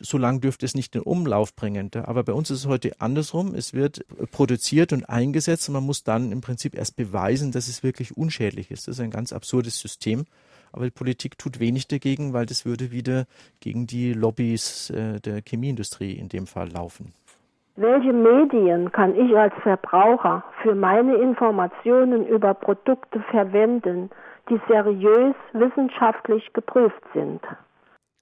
[0.00, 1.90] so lange dürfte es nicht in Umlauf bringen.
[1.94, 3.54] Aber bei uns ist es heute andersrum.
[3.54, 7.82] Es wird produziert und eingesetzt und man muss dann im Prinzip erst beweisen, dass es
[7.82, 8.88] wirklich unschädlich ist.
[8.88, 10.26] Das ist ein ganz absurdes System.
[10.72, 13.26] Aber die Politik tut wenig dagegen, weil das würde wieder
[13.60, 17.12] gegen die Lobbys äh, der Chemieindustrie in dem Fall laufen.
[17.80, 24.10] Welche Medien kann ich als Verbraucher für meine Informationen über Produkte verwenden,
[24.50, 27.40] die seriös wissenschaftlich geprüft sind?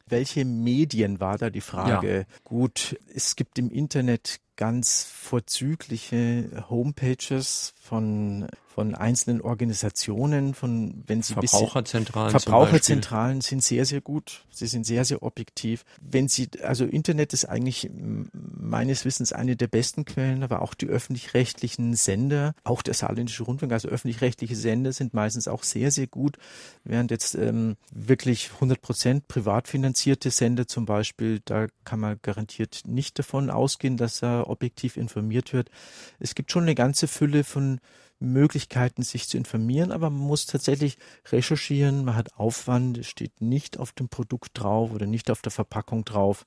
[0.07, 2.19] Welche Medien war da die Frage?
[2.19, 2.25] Ja.
[2.45, 11.33] Gut, es gibt im Internet ganz vorzügliche Homepages von von einzelnen Organisationen, von wenn sie
[11.33, 12.31] Verbraucherzentralen.
[12.31, 14.45] Verbraucherzentralen sind sehr, sehr gut.
[14.51, 15.85] Sie sind sehr, sehr objektiv.
[16.01, 17.91] Wenn Sie, also Internet ist eigentlich
[18.33, 23.73] meines Wissens eine der besten Quellen, aber auch die öffentlich-rechtlichen Sender, auch der Saarländische Rundfunk,
[23.73, 26.37] also öffentlich-rechtliche Sender sind meistens auch sehr, sehr gut,
[26.85, 32.83] während jetzt ähm, wirklich 100 Prozent privat finanzierte Sender zum Beispiel, da kann man garantiert
[32.87, 35.71] nicht davon ausgehen, dass er objektiv informiert wird.
[36.19, 37.81] Es gibt schon eine ganze Fülle von
[38.21, 40.99] Möglichkeiten, sich zu informieren, aber man muss tatsächlich
[41.31, 45.53] recherchieren, man hat Aufwand, es steht nicht auf dem Produkt drauf oder nicht auf der
[45.53, 46.45] Verpackung drauf.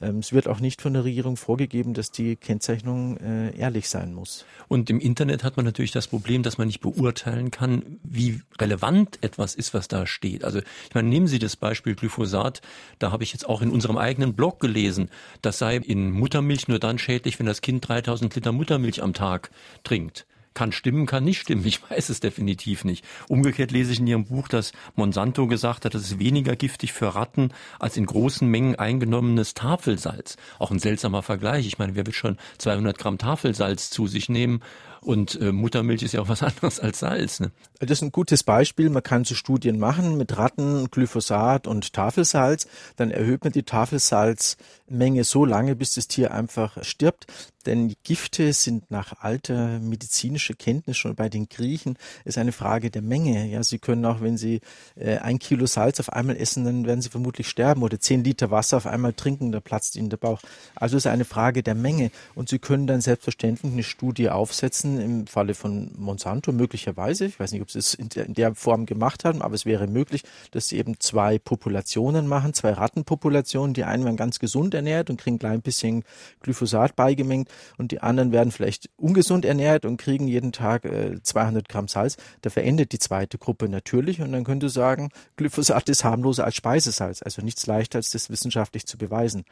[0.00, 4.14] Ähm, es wird auch nicht von der Regierung vorgegeben, dass die Kennzeichnung äh, ehrlich sein
[4.14, 4.44] muss.
[4.68, 9.18] Und im Internet hat man natürlich das Problem, dass man nicht beurteilen kann, wie relevant
[9.22, 10.44] etwas ist, was da steht.
[10.44, 12.62] Also ich meine, nehmen Sie das Beispiel Glyphosat.
[12.98, 15.10] Da habe ich jetzt auch in unserem eigenen Blog gelesen,
[15.42, 19.50] das sei in Muttermilch nur dann schädlich, wenn das Kind 3000 Liter Muttermilch am Tag
[19.84, 20.26] trinkt.
[20.54, 21.66] Kann stimmen, kann nicht stimmen.
[21.66, 23.04] Ich weiß es definitiv nicht.
[23.28, 27.14] Umgekehrt lese ich in Ihrem Buch, dass Monsanto gesagt hat, es ist weniger giftig für
[27.14, 30.36] Ratten als in großen Mengen eingenommenes Tafelsalz.
[30.58, 31.66] Auch ein seltsamer Vergleich.
[31.66, 34.62] Ich meine, wer will schon 200 Gramm Tafelsalz zu sich nehmen?
[35.04, 37.40] Und äh, Muttermilch ist ja auch was anderes als Salz.
[37.40, 37.50] Ne?
[37.80, 38.88] Das ist ein gutes Beispiel.
[38.88, 42.68] Man kann so Studien machen mit Ratten, Glyphosat und Tafelsalz.
[42.96, 47.26] Dann erhöht man die Tafelsalzmenge so lange, bis das Tier einfach stirbt.
[47.66, 53.02] Denn Gifte sind nach alter medizinischer Kenntnis schon bei den Griechen ist eine Frage der
[53.02, 53.46] Menge.
[53.46, 54.60] Ja, sie können auch, wenn sie
[54.96, 58.50] äh, ein Kilo Salz auf einmal essen, dann werden sie vermutlich sterben oder zehn Liter
[58.50, 60.40] Wasser auf einmal trinken, da platzt ihnen der Bauch.
[60.74, 62.10] Also ist eine Frage der Menge.
[62.34, 67.26] Und sie können dann selbstverständlich eine Studie aufsetzen im Falle von Monsanto möglicherweise.
[67.26, 69.66] Ich weiß nicht, ob sie es in der, in der Form gemacht haben, aber es
[69.66, 73.74] wäre möglich, dass sie eben zwei Populationen machen, zwei Rattenpopulationen.
[73.74, 76.04] Die einen werden ganz gesund ernährt und kriegen ein klein bisschen
[76.40, 81.68] Glyphosat beigemengt und die anderen werden vielleicht ungesund ernährt und kriegen jeden Tag äh, 200
[81.68, 82.16] Gramm Salz.
[82.42, 87.22] Da verendet die zweite Gruppe natürlich und dann könnte sagen, Glyphosat ist harmloser als Speisesalz.
[87.22, 89.44] Also nichts leichter als das wissenschaftlich zu beweisen.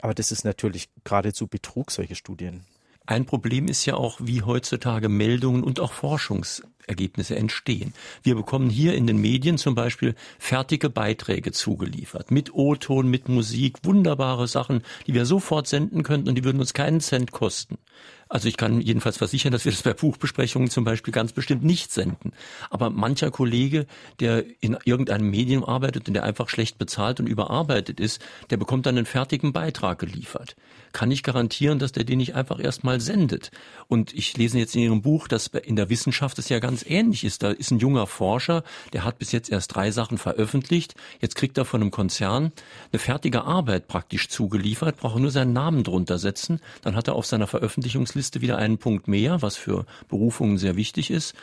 [0.00, 2.64] Aber das ist natürlich geradezu Betrug, solche Studien.
[3.08, 7.94] Ein Problem ist ja auch, wie heutzutage Meldungen und auch Forschungsergebnisse entstehen.
[8.22, 13.78] Wir bekommen hier in den Medien zum Beispiel fertige Beiträge zugeliefert, mit O-Ton, mit Musik,
[13.82, 17.78] wunderbare Sachen, die wir sofort senden könnten und die würden uns keinen Cent kosten.
[18.28, 21.90] Also ich kann jedenfalls versichern, dass wir das bei Buchbesprechungen zum Beispiel ganz bestimmt nicht
[21.90, 22.32] senden.
[22.68, 23.86] Aber mancher Kollege,
[24.20, 28.86] der in irgendeinem Medium arbeitet und der einfach schlecht bezahlt und überarbeitet ist, der bekommt
[28.86, 30.56] dann einen fertigen Beitrag geliefert.
[30.92, 33.50] Kann ich garantieren, dass der den nicht einfach erstmal sendet?
[33.88, 37.24] Und ich lese jetzt in Ihrem Buch, dass in der Wissenschaft es ja ganz ähnlich
[37.24, 37.42] ist.
[37.42, 38.62] Da ist ein junger Forscher,
[38.92, 40.94] der hat bis jetzt erst drei Sachen veröffentlicht.
[41.20, 42.52] Jetzt kriegt er von einem Konzern
[42.92, 46.60] eine fertige Arbeit praktisch zugeliefert, braucht nur seinen Namen drunter setzen.
[46.82, 50.74] Dann hat er auf seiner Veröffentlichungsliste Berufungsliste wieder einen Punkt mehr, was für Berufungen sehr
[50.74, 51.34] wichtig ist.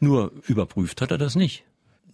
[0.00, 1.62] Nur überprüft hat er das nicht.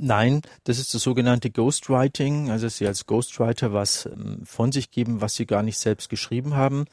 [0.02, 4.90] Nein, das ist das sogenannte Ghostwriting, also dass Sie als Ghostwriter was ähm, von sich
[4.90, 6.86] geben, was Sie gar nicht selbst geschrieben haben.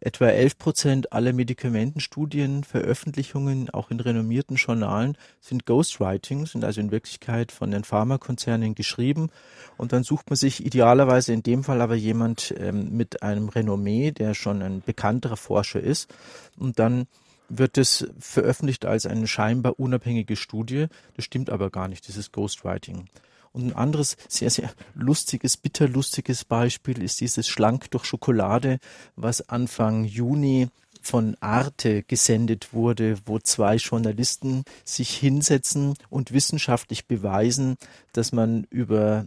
[0.00, 6.90] Etwa 11 Prozent aller Medikamentenstudien, Veröffentlichungen, auch in renommierten Journalen, sind Ghostwriting, sind also in
[6.90, 9.30] Wirklichkeit von den Pharmakonzernen geschrieben.
[9.76, 14.10] Und dann sucht man sich idealerweise in dem Fall aber jemand ähm, mit einem Renommee,
[14.10, 16.12] der schon ein bekannterer Forscher ist.
[16.58, 17.06] Und dann
[17.48, 20.86] wird es veröffentlicht als eine scheinbar unabhängige Studie.
[21.16, 22.08] Das stimmt aber gar nicht.
[22.08, 23.06] Ist Ghostwriting.
[23.52, 28.78] Und ein anderes sehr, sehr lustiges, bitterlustiges Beispiel ist dieses Schlank durch Schokolade,
[29.16, 30.68] was Anfang Juni
[31.00, 37.76] von Arte gesendet wurde, wo zwei Journalisten sich hinsetzen und wissenschaftlich beweisen,
[38.12, 39.24] dass man über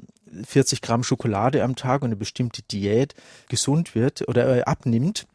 [0.48, 3.16] 40 Gramm Schokolade am Tag und eine bestimmte Diät
[3.50, 5.26] gesund wird oder äh, abnimmt.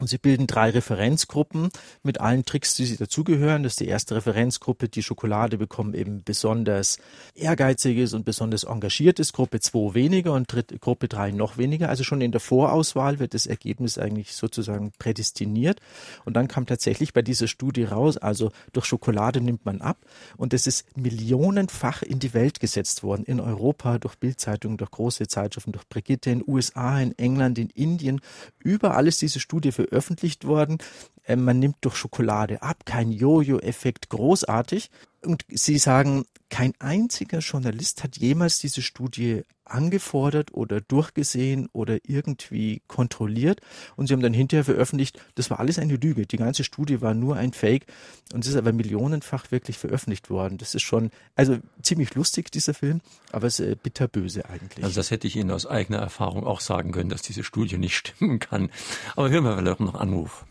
[0.00, 1.68] Und sie bilden drei Referenzgruppen
[2.02, 3.62] mit allen Tricks, die sie dazugehören.
[3.62, 4.88] Das ist die erste Referenzgruppe.
[4.88, 6.98] Die Schokolade bekommen eben besonders
[7.34, 9.34] ehrgeiziges und besonders engagiertes.
[9.34, 11.90] Gruppe 2 weniger und dritte, Gruppe 3 noch weniger.
[11.90, 15.80] Also schon in der Vorauswahl wird das Ergebnis eigentlich sozusagen prädestiniert.
[16.24, 19.98] Und dann kam tatsächlich bei dieser Studie raus, also durch Schokolade nimmt man ab.
[20.38, 23.24] Und es ist millionenfach in die Welt gesetzt worden.
[23.24, 28.22] In Europa, durch Bildzeitungen, durch große Zeitschriften, durch Brigitte, in USA, in England, in Indien.
[28.60, 30.78] Überall ist diese Studie für veröffentlicht worden.
[31.24, 34.90] Äh, man nimmt durch Schokolade ab, kein Jojo-Effekt, großartig.
[35.22, 42.82] Und Sie sagen, kein einziger Journalist hat jemals diese Studie angefordert oder durchgesehen oder irgendwie
[42.88, 43.60] kontrolliert.
[43.96, 46.26] Und sie haben dann hinterher veröffentlicht, das war alles eine Lüge.
[46.26, 47.86] Die ganze Studie war nur ein Fake.
[48.32, 50.58] Und es ist aber millionenfach wirklich veröffentlicht worden.
[50.58, 54.84] Das ist schon, also ziemlich lustig, dieser Film, aber es ist äh, bitterböse eigentlich.
[54.84, 57.94] Also das hätte ich Ihnen aus eigener Erfahrung auch sagen können, dass diese Studie nicht
[58.08, 58.70] stimmen kann.
[59.14, 60.44] Aber hören wir vielleicht noch Anruf.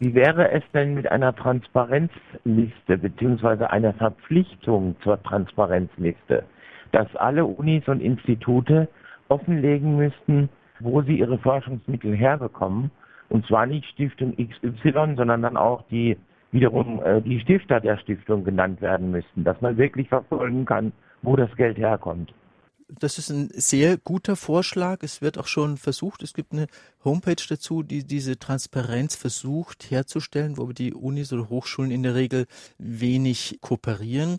[0.00, 6.44] Wie wäre es denn mit einer Transparenzliste beziehungsweise einer Verpflichtung zur Transparenzliste,
[6.90, 8.88] dass alle Unis und Institute
[9.28, 10.48] offenlegen müssten,
[10.80, 12.90] wo sie ihre Forschungsmittel herbekommen,
[13.28, 16.16] und zwar nicht Stiftung XY, sondern dann auch die
[16.50, 21.36] wiederum äh, die Stifter der Stiftung genannt werden müssten, dass man wirklich verfolgen kann, wo
[21.36, 22.32] das Geld herkommt
[23.00, 25.02] das ist ein sehr guter Vorschlag.
[25.02, 26.22] Es wird auch schon versucht.
[26.22, 26.66] Es gibt eine
[27.04, 32.46] Homepage dazu, die diese Transparenz versucht herzustellen, wo die Unis oder Hochschulen in der Regel
[32.78, 34.38] wenig kooperieren.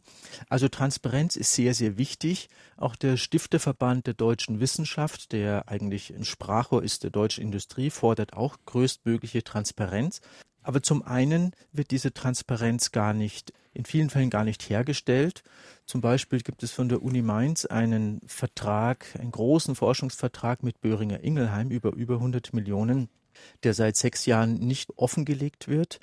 [0.49, 2.49] Also Transparenz ist sehr, sehr wichtig.
[2.77, 8.33] Auch der Stifterverband der deutschen Wissenschaft, der eigentlich ein Sprachrohr ist der deutschen Industrie, fordert
[8.33, 10.21] auch größtmögliche Transparenz.
[10.65, 15.43] Aber zum einen wird diese Transparenz gar nicht, in vielen Fällen gar nicht hergestellt.
[15.85, 21.23] Zum Beispiel gibt es von der Uni Mainz einen Vertrag, einen großen Forschungsvertrag mit Böhringer
[21.23, 23.09] Ingelheim über über 100 Millionen,
[23.61, 25.99] der seit sechs Jahren nicht offengelegt wird.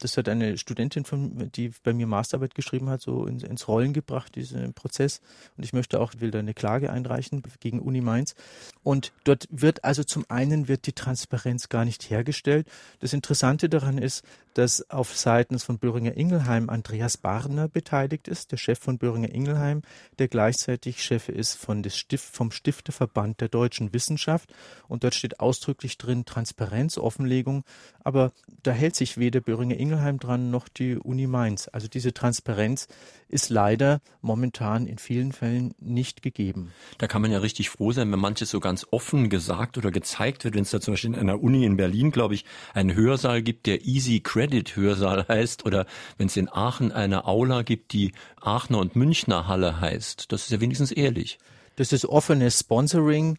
[0.00, 3.92] Das hat eine Studentin, von, die bei mir Masterarbeit geschrieben hat, so ins, ins Rollen
[3.92, 5.20] gebracht, diesen Prozess.
[5.56, 8.34] Und ich möchte auch, will da eine Klage einreichen gegen Uni Mainz.
[8.82, 12.66] Und dort wird also zum einen wird die Transparenz gar nicht hergestellt.
[13.00, 14.24] Das Interessante daran ist,
[14.54, 19.82] dass auf Seiten von Böhringer Ingelheim Andreas Barner beteiligt ist, der Chef von Böhringer Ingelheim,
[20.18, 24.52] der gleichzeitig Chef ist von des Stift, vom Stifterverband der deutschen Wissenschaft.
[24.88, 27.64] Und dort steht ausdrücklich drin Transparenz, Offenlegung.
[28.04, 31.68] Aber da hält sich weder Böhringer Ingelheim dran noch die Uni Mainz.
[31.68, 32.86] Also diese Transparenz
[33.28, 36.70] ist leider momentan in vielen Fällen nicht gegeben.
[36.98, 40.44] Da kann man ja richtig froh sein, wenn manches so ganz offen gesagt oder gezeigt
[40.44, 43.42] wird, wenn es da zum Beispiel in einer Uni in Berlin, glaube ich, einen Hörsaal
[43.42, 44.43] gibt, der Easy Credit
[44.76, 45.86] Hörsaal heißt, oder
[46.18, 50.32] wenn es in Aachen eine Aula gibt, die Aachener und Münchner Halle heißt.
[50.32, 51.38] Das ist ja wenigstens ehrlich.
[51.76, 53.38] Das ist offenes Sponsoring.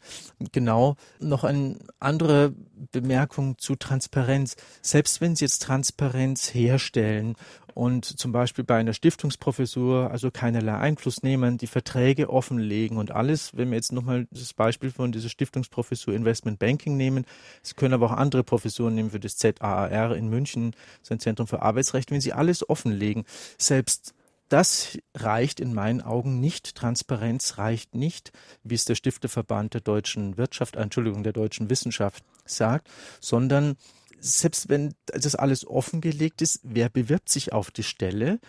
[0.51, 0.95] Genau.
[1.19, 2.53] Noch eine andere
[2.91, 4.55] Bemerkung zu Transparenz.
[4.81, 7.35] Selbst wenn Sie jetzt Transparenz herstellen
[7.75, 13.55] und zum Beispiel bei einer Stiftungsprofessur also keinerlei Einfluss nehmen, die Verträge offenlegen und alles.
[13.55, 17.25] Wenn wir jetzt nochmal das Beispiel von dieser Stiftungsprofessur Investment Banking nehmen,
[17.61, 21.61] es können aber auch andere Professuren nehmen für das ZAAR in München, sein Zentrum für
[21.61, 23.25] Arbeitsrecht, wenn sie alles offenlegen,
[23.57, 24.13] selbst
[24.49, 26.75] das reicht in meinen Augen nicht.
[26.75, 28.31] Transparenz reicht nicht,
[28.63, 33.75] wie es der Stifteverband der deutschen Wirtschaft, Entschuldigung, der deutschen Wissenschaft sagt, sondern
[34.19, 38.39] selbst wenn das alles offengelegt ist, wer bewirbt sich auf die Stelle?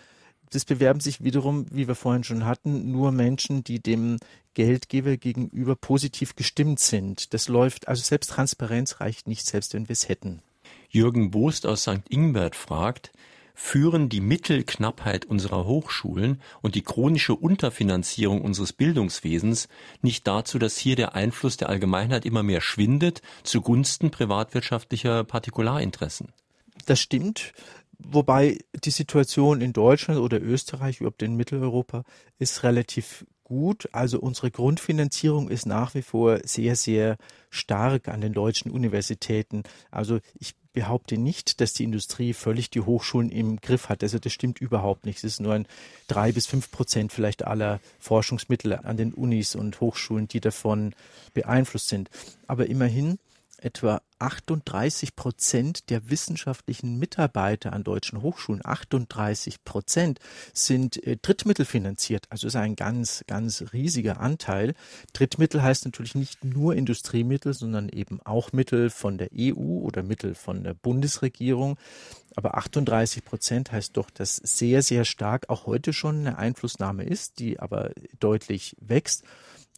[0.49, 4.17] Das bewerben sich wiederum, wie wir vorhin schon hatten, nur Menschen, die dem
[4.53, 7.33] Geldgeber gegenüber positiv gestimmt sind.
[7.33, 10.41] Das läuft, also selbst Transparenz reicht nicht, selbst wenn wir es hätten.
[10.89, 12.01] Jürgen Boost aus St.
[12.09, 13.11] Ingbert fragt,
[13.59, 19.67] führen die Mittelknappheit unserer Hochschulen und die chronische Unterfinanzierung unseres Bildungswesens
[20.03, 26.33] nicht dazu, dass hier der Einfluss der Allgemeinheit immer mehr schwindet zugunsten privatwirtschaftlicher Partikularinteressen?
[26.85, 27.53] Das stimmt.
[27.97, 32.03] Wobei die Situation in Deutschland oder Österreich, überhaupt in Mitteleuropa,
[32.37, 33.89] ist relativ gut.
[33.91, 37.17] Also unsere Grundfinanzierung ist nach wie vor sehr, sehr
[37.49, 39.63] stark an den deutschen Universitäten.
[39.89, 44.03] Also ich behaupte nicht, dass die Industrie völlig die Hochschulen im Griff hat.
[44.03, 45.17] Also das stimmt überhaupt nicht.
[45.17, 45.65] Es ist nur ein
[46.07, 50.93] drei bis fünf Prozent vielleicht aller Forschungsmittel an den Unis und Hochschulen, die davon
[51.33, 52.11] beeinflusst sind.
[52.45, 53.17] Aber immerhin
[53.57, 60.19] etwa 38 Prozent der wissenschaftlichen Mitarbeiter an deutschen Hochschulen, 38 Prozent
[60.53, 62.25] sind äh, Drittmittelfinanziert.
[62.29, 64.73] Also ist ein ganz, ganz riesiger Anteil.
[65.13, 70.33] Drittmittel heißt natürlich nicht nur Industriemittel, sondern eben auch Mittel von der EU oder Mittel
[70.35, 71.77] von der Bundesregierung.
[72.35, 77.39] Aber 38 Prozent heißt doch, dass sehr, sehr stark auch heute schon eine Einflussnahme ist,
[77.39, 79.23] die aber deutlich wächst.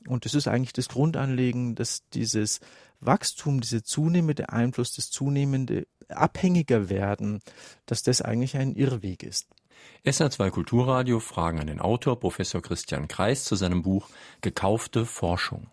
[0.07, 2.59] Und das ist eigentlich das Grundanliegen, dass dieses
[3.01, 7.39] Wachstum, dieser zunehmende Einfluss, das zunehmende abhängiger werden,
[7.85, 9.47] dass das eigentlich ein Irrweg ist.
[10.05, 14.09] SR2 Kulturradio Fragen an den Autor Professor Christian Kreis zu seinem Buch
[14.41, 15.67] Gekaufte Forschung.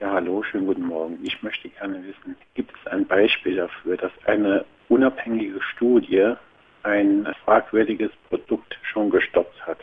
[0.00, 1.18] Ja, hallo, schönen guten Morgen.
[1.22, 6.34] Ich möchte gerne wissen, gibt es ein Beispiel dafür, dass eine unabhängige Studie
[6.82, 9.78] ein fragwürdiges Produkt schon gestoppt hat?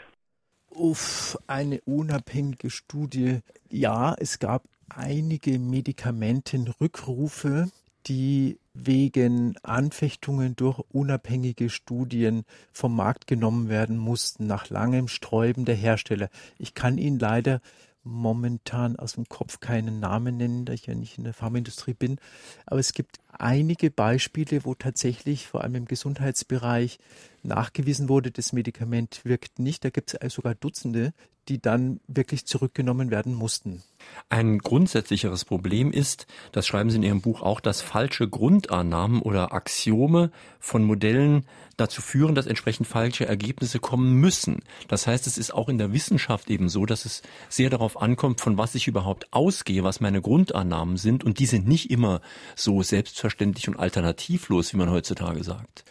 [0.69, 3.39] Uff, eine unabhängige Studie.
[3.69, 4.63] Ja, es gab
[4.95, 7.69] einige Medikamentenrückrufe,
[8.07, 15.75] die wegen Anfechtungen durch unabhängige Studien vom Markt genommen werden mussten, nach langem Sträuben der
[15.75, 16.29] Hersteller.
[16.57, 17.61] Ich kann Ihnen leider
[18.03, 22.17] momentan aus dem Kopf keinen Namen nennen, da ich ja nicht in der Pharmaindustrie bin.
[22.65, 26.99] Aber es gibt einige Beispiele, wo tatsächlich vor allem im Gesundheitsbereich
[27.45, 29.83] nachgewiesen wurde, das Medikament wirkt nicht.
[29.83, 31.13] Da gibt es sogar Dutzende,
[31.49, 33.83] die dann wirklich zurückgenommen werden mussten.
[34.29, 39.53] Ein grundsätzlicheres Problem ist, das schreiben Sie in Ihrem Buch auch, dass falsche Grundannahmen oder
[39.53, 44.59] Axiome von Modellen dazu führen, dass entsprechend falsche Ergebnisse kommen müssen.
[44.87, 48.39] Das heißt, es ist auch in der Wissenschaft eben so, dass es sehr darauf ankommt,
[48.39, 51.23] von was ich überhaupt ausgehe, was meine Grundannahmen sind.
[51.23, 52.21] Und die sind nicht immer
[52.55, 55.83] so selbstverständlich und alternativlos, wie man heutzutage sagt.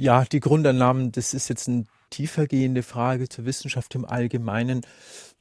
[0.00, 4.82] Ja, die Grundannahmen, das ist jetzt eine tiefergehende Frage zur Wissenschaft im Allgemeinen.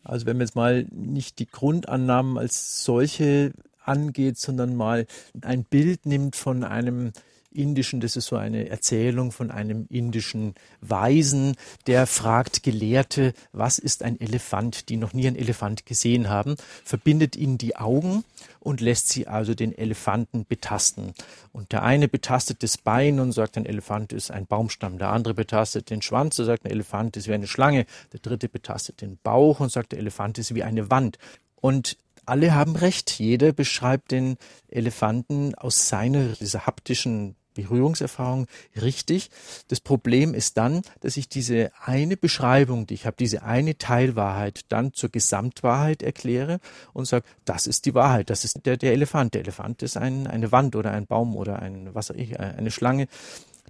[0.04, 3.54] Also wenn man jetzt mal nicht die Grundannahmen als solche
[3.84, 5.06] angeht, sondern mal
[5.42, 7.12] ein Bild nimmt von einem
[7.52, 11.56] indischen, das ist so eine Erzählung von einem indischen Weisen,
[11.88, 17.36] der fragt Gelehrte, was ist ein Elefant, die noch nie einen Elefant gesehen haben, verbindet
[17.36, 18.24] ihnen die Augen
[18.60, 21.14] und lässt sie also den Elefanten betasten.
[21.52, 24.98] Und der eine betastet das Bein und sagt, ein Elefant ist ein Baumstamm.
[24.98, 27.86] Der andere betastet den Schwanz und sagt, ein Elefant ist wie eine Schlange.
[28.14, 31.18] Der dritte betastet den Bauch und sagt, der Elefant ist wie eine Wand.
[31.60, 31.98] Und
[32.28, 33.20] alle haben recht.
[33.20, 38.46] Jeder beschreibt den Elefanten aus seiner, dieser haptischen Berührungserfahrung
[38.80, 39.32] richtig.
[39.68, 44.62] Das Problem ist dann, dass ich diese eine Beschreibung, die ich habe, diese eine Teilwahrheit
[44.70, 46.60] dann zur Gesamtwahrheit erkläre
[46.94, 49.34] und sage, das ist die Wahrheit, das ist der, der Elefant.
[49.34, 53.08] Der Elefant ist ein, eine Wand oder ein Baum oder ein, was ich, eine Schlange.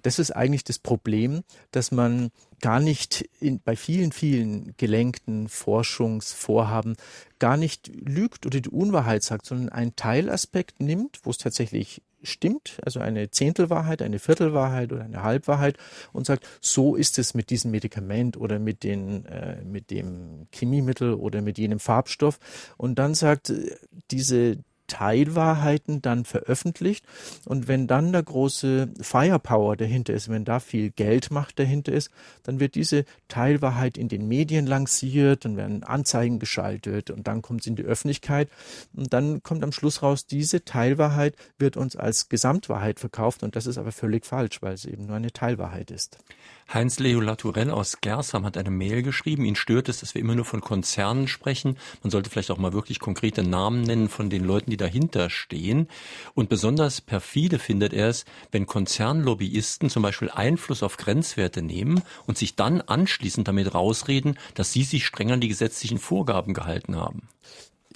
[0.02, 2.30] Das ist eigentlich das Problem, dass man
[2.60, 6.96] gar nicht in, bei vielen, vielen gelenkten Forschungsvorhaben
[7.38, 12.78] gar nicht lügt oder die Unwahrheit sagt, sondern einen Teilaspekt nimmt, wo es tatsächlich stimmt,
[12.84, 15.78] also eine Zehntelwahrheit, eine Viertelwahrheit oder eine Halbwahrheit
[16.12, 21.14] und sagt, so ist es mit diesem Medikament oder mit, den, äh, mit dem Chemiemittel
[21.14, 22.38] oder mit jenem Farbstoff.
[22.76, 23.76] Und dann sagt, äh,
[24.10, 24.58] diese
[24.88, 27.04] Teilwahrheiten dann veröffentlicht.
[27.44, 32.10] Und wenn dann der große Firepower dahinter ist, wenn da viel Geldmacht dahinter ist,
[32.42, 37.60] dann wird diese Teilwahrheit in den Medien lanciert, dann werden Anzeigen geschaltet und dann kommt
[37.60, 38.48] es in die Öffentlichkeit.
[38.94, 43.66] Und dann kommt am Schluss raus, diese Teilwahrheit wird uns als Gesamtwahrheit verkauft und das
[43.66, 46.18] ist aber völlig falsch, weil es eben nur eine Teilwahrheit ist.
[46.72, 49.46] Heinz Leo Latourell aus Gersam hat eine Mail geschrieben.
[49.46, 51.78] Ihn stört es, dass wir immer nur von Konzernen sprechen.
[52.02, 55.88] Man sollte vielleicht auch mal wirklich konkrete Namen nennen von den Leuten, die dahinter stehen.
[56.34, 62.36] Und besonders perfide findet er es, wenn Konzernlobbyisten zum Beispiel Einfluss auf Grenzwerte nehmen und
[62.36, 67.28] sich dann anschließend damit rausreden, dass sie sich streng an die gesetzlichen Vorgaben gehalten haben.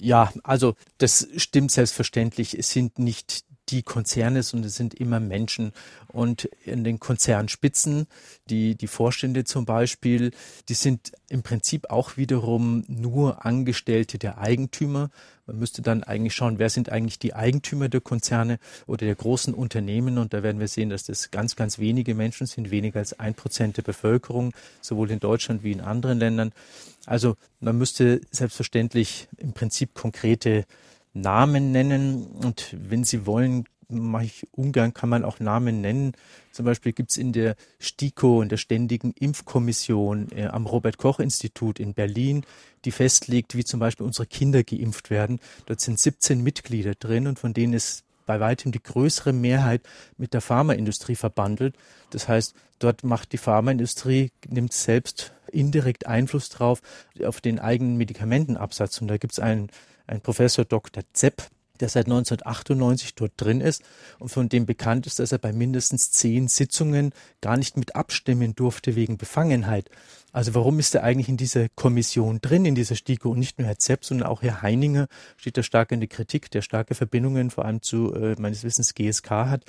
[0.01, 2.57] Ja, also das stimmt selbstverständlich.
[2.57, 5.71] Es sind nicht die Konzerne, sondern es sind immer Menschen.
[6.07, 8.07] Und in den Konzernspitzen,
[8.49, 10.31] die, die Vorstände zum Beispiel,
[10.69, 15.09] die sind im Prinzip auch wiederum nur Angestellte der Eigentümer.
[15.45, 19.53] Man müsste dann eigentlich schauen, wer sind eigentlich die Eigentümer der Konzerne oder der großen
[19.53, 20.17] Unternehmen.
[20.17, 23.33] Und da werden wir sehen, dass das ganz, ganz wenige Menschen sind, weniger als ein
[23.33, 26.51] Prozent der Bevölkerung, sowohl in Deutschland wie in anderen Ländern.
[27.05, 30.65] Also man müsste selbstverständlich im Prinzip konkrete
[31.13, 36.13] Namen nennen und wenn Sie wollen, mache ich ungern, kann man auch Namen nennen.
[36.51, 41.93] Zum Beispiel gibt es in der STIKO, in der Ständigen Impfkommission äh, am Robert-Koch-Institut in
[41.93, 42.45] Berlin,
[42.85, 45.39] die festlegt, wie zum Beispiel unsere Kinder geimpft werden.
[45.65, 49.81] Dort sind 17 Mitglieder drin und von denen ist bei weitem die größere Mehrheit
[50.17, 51.75] mit der Pharmaindustrie verbandelt.
[52.11, 56.81] Das heißt, dort macht die Pharmaindustrie, nimmt selbst indirekt Einfluss drauf
[57.23, 59.01] auf den eigenen Medikamentenabsatz.
[59.01, 59.69] Und da gibt es einen
[60.07, 61.03] ein Professor Dr.
[61.13, 61.49] Zepp,
[61.79, 63.83] der seit 1998 dort drin ist
[64.19, 68.55] und von dem bekannt ist, dass er bei mindestens zehn Sitzungen gar nicht mit abstimmen
[68.55, 69.89] durfte wegen Befangenheit.
[70.33, 73.67] Also warum ist er eigentlich in dieser Kommission drin, in dieser STIKO und nicht nur
[73.67, 75.07] Herr Zepp, sondern auch Herr Heininger
[75.37, 78.95] steht da stark in der Kritik, der starke Verbindungen vor allem zu äh, meines Wissens
[78.95, 79.63] GSK hat.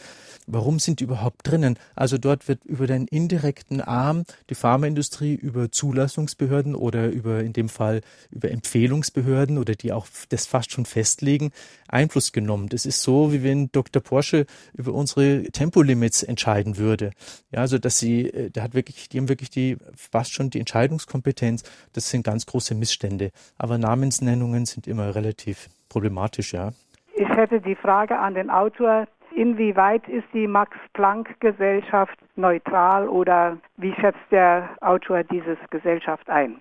[0.46, 1.78] Warum sind die überhaupt drinnen?
[1.94, 7.68] Also dort wird über den indirekten Arm die Pharmaindustrie über Zulassungsbehörden oder über in dem
[7.68, 8.00] Fall
[8.30, 11.52] über Empfehlungsbehörden oder die auch das fast schon festlegen,
[11.88, 12.70] Einfluss genommen.
[12.70, 14.02] Das ist so, wie wenn Dr.
[14.02, 17.10] Porsche über unsere Tempolimits entscheiden würde.
[17.52, 20.60] Ja, also dass sie, äh, der hat wirklich, die haben wirklich die fast schon die
[20.60, 23.30] Entscheidungskompetenz, das sind ganz große Missstände.
[23.58, 26.70] Aber Namensnennungen sind immer relativ problematisch, ja.
[27.14, 34.18] Ich hätte die Frage an den Autor, inwieweit ist die Max-Planck-Gesellschaft neutral oder wie schätzt
[34.30, 36.60] der Autor diese Gesellschaft ein?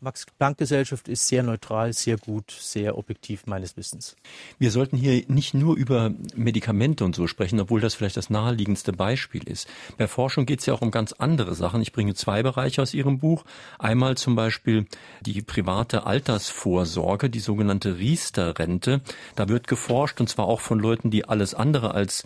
[0.00, 4.14] Max-Planck-Gesellschaft ist sehr neutral, sehr gut, sehr objektiv meines Wissens.
[4.58, 8.92] Wir sollten hier nicht nur über Medikamente und so sprechen, obwohl das vielleicht das naheliegendste
[8.92, 9.68] Beispiel ist.
[9.96, 11.80] Bei Forschung geht es ja auch um ganz andere Sachen.
[11.80, 13.44] Ich bringe zwei Bereiche aus Ihrem Buch.
[13.78, 14.86] Einmal zum Beispiel
[15.22, 19.00] die private Altersvorsorge, die sogenannte Riester-Rente.
[19.34, 22.24] Da wird geforscht und zwar auch von Leuten, die alles andere als,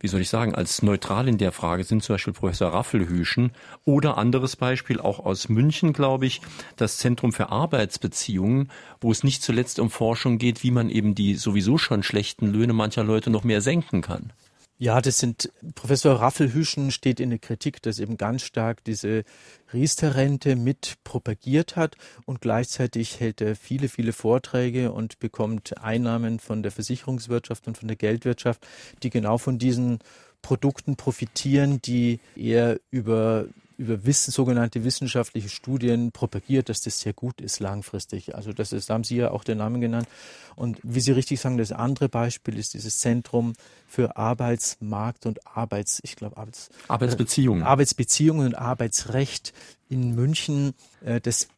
[0.00, 3.52] wie soll ich sagen, als neutral in der Frage sind, zum Beispiel Professor Raffelhüschen.
[3.84, 6.40] Oder anderes Beispiel, auch aus München, glaube ich,
[6.76, 11.14] das Zentrum Zentrum für Arbeitsbeziehungen, wo es nicht zuletzt um Forschung geht, wie man eben
[11.14, 14.32] die sowieso schon schlechten Löhne mancher Leute noch mehr senken kann.
[14.78, 19.24] Ja, das sind, Professor Raffelhüschen steht in der Kritik, dass eben ganz stark diese
[19.72, 26.62] Riester-Rente mit propagiert hat und gleichzeitig hält er viele, viele Vorträge und bekommt Einnahmen von
[26.62, 28.66] der Versicherungswirtschaft und von der Geldwirtschaft,
[29.02, 29.98] die genau von diesen
[30.40, 33.46] Produkten profitieren, die er über
[33.82, 38.34] über Wissen, sogenannte wissenschaftliche Studien propagiert, dass das sehr gut ist langfristig.
[38.34, 40.08] Also das ist, da haben Sie ja auch den Namen genannt.
[40.54, 43.54] Und wie Sie richtig sagen, das andere Beispiel ist dieses Zentrum
[43.88, 49.52] für Arbeitsmarkt und Arbeits, ich glaube Arbeits, Arbeitsbeziehungen, äh, Arbeitsbeziehungen und Arbeitsrecht
[49.88, 50.74] in München,
[51.04, 51.48] äh, das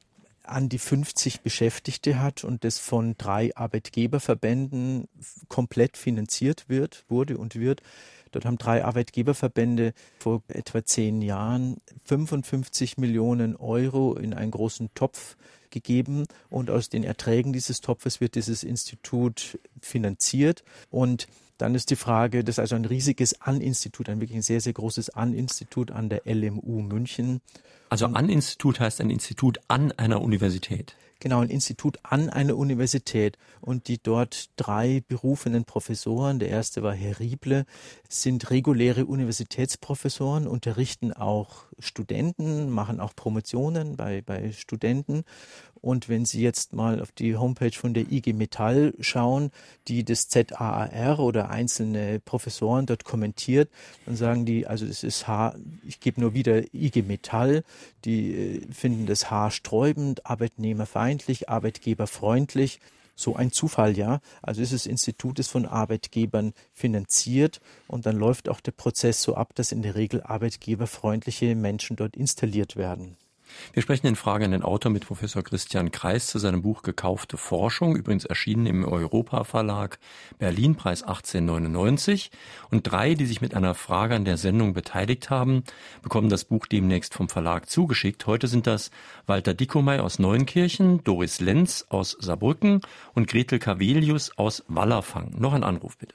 [0.44, 5.08] an die 50 Beschäftigte hat und das von drei Arbeitgeberverbänden
[5.48, 7.82] komplett finanziert wird, wurde und wird.
[8.34, 15.36] Dort haben drei Arbeitgeberverbände vor etwa zehn Jahren 55 Millionen Euro in einen großen Topf
[15.70, 16.26] gegeben.
[16.50, 20.64] Und aus den Erträgen dieses Topfes wird dieses Institut finanziert.
[20.90, 21.28] Und
[21.58, 24.72] dann ist die Frage, das ist also ein riesiges An-Institut, ein wirklich ein sehr, sehr
[24.72, 27.40] großes An-Institut an der LMU München.
[27.88, 33.38] Also An-Institut heißt ein Institut an einer Universität genau ein Institut an einer Universität.
[33.60, 37.64] Und die dort drei berufenen Professoren, der erste war Herr Rieble,
[38.08, 45.24] sind reguläre Universitätsprofessoren, unterrichten auch Studenten, machen auch Promotionen bei, bei Studenten
[45.84, 49.50] und wenn Sie jetzt mal auf die Homepage von der IG Metall schauen,
[49.86, 53.68] die das ZAAR oder einzelne Professoren dort kommentiert,
[54.06, 55.56] dann sagen die, also das ist Haar,
[55.86, 57.64] ich gebe nur wieder IG Metall,
[58.06, 62.80] die äh, finden das haarsträubend, arbeitnehmerfeindlich, arbeitgeberfreundlich.
[63.14, 64.20] So ein Zufall, ja.
[64.40, 69.34] Also ist das Institut ist von Arbeitgebern finanziert und dann läuft auch der Prozess so
[69.34, 73.18] ab, dass in der Regel arbeitgeberfreundliche Menschen dort installiert werden.
[73.72, 77.36] Wir sprechen in Frage an den Autor mit Professor Christian Kreis zu seinem Buch Gekaufte
[77.36, 79.98] Forschung, übrigens erschienen im Europa Verlag,
[80.38, 82.30] Berlin, Preis 1899.
[82.70, 85.64] Und drei, die sich mit einer Frage an der Sendung beteiligt haben,
[86.02, 88.26] bekommen das Buch demnächst vom Verlag zugeschickt.
[88.26, 88.90] Heute sind das
[89.26, 92.80] Walter Dickomey aus Neunkirchen, Doris Lenz aus Saarbrücken
[93.14, 95.32] und Gretel Cavelius aus Wallerfang.
[95.38, 96.14] Noch ein Anruf bitte.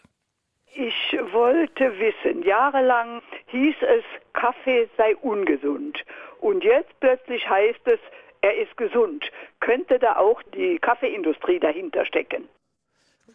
[0.81, 6.05] Ich wollte wissen, jahrelang hieß es, Kaffee sei ungesund.
[6.39, 7.99] Und jetzt plötzlich heißt es,
[8.41, 9.25] er ist gesund.
[9.59, 12.47] Könnte da auch die Kaffeeindustrie dahinter stecken?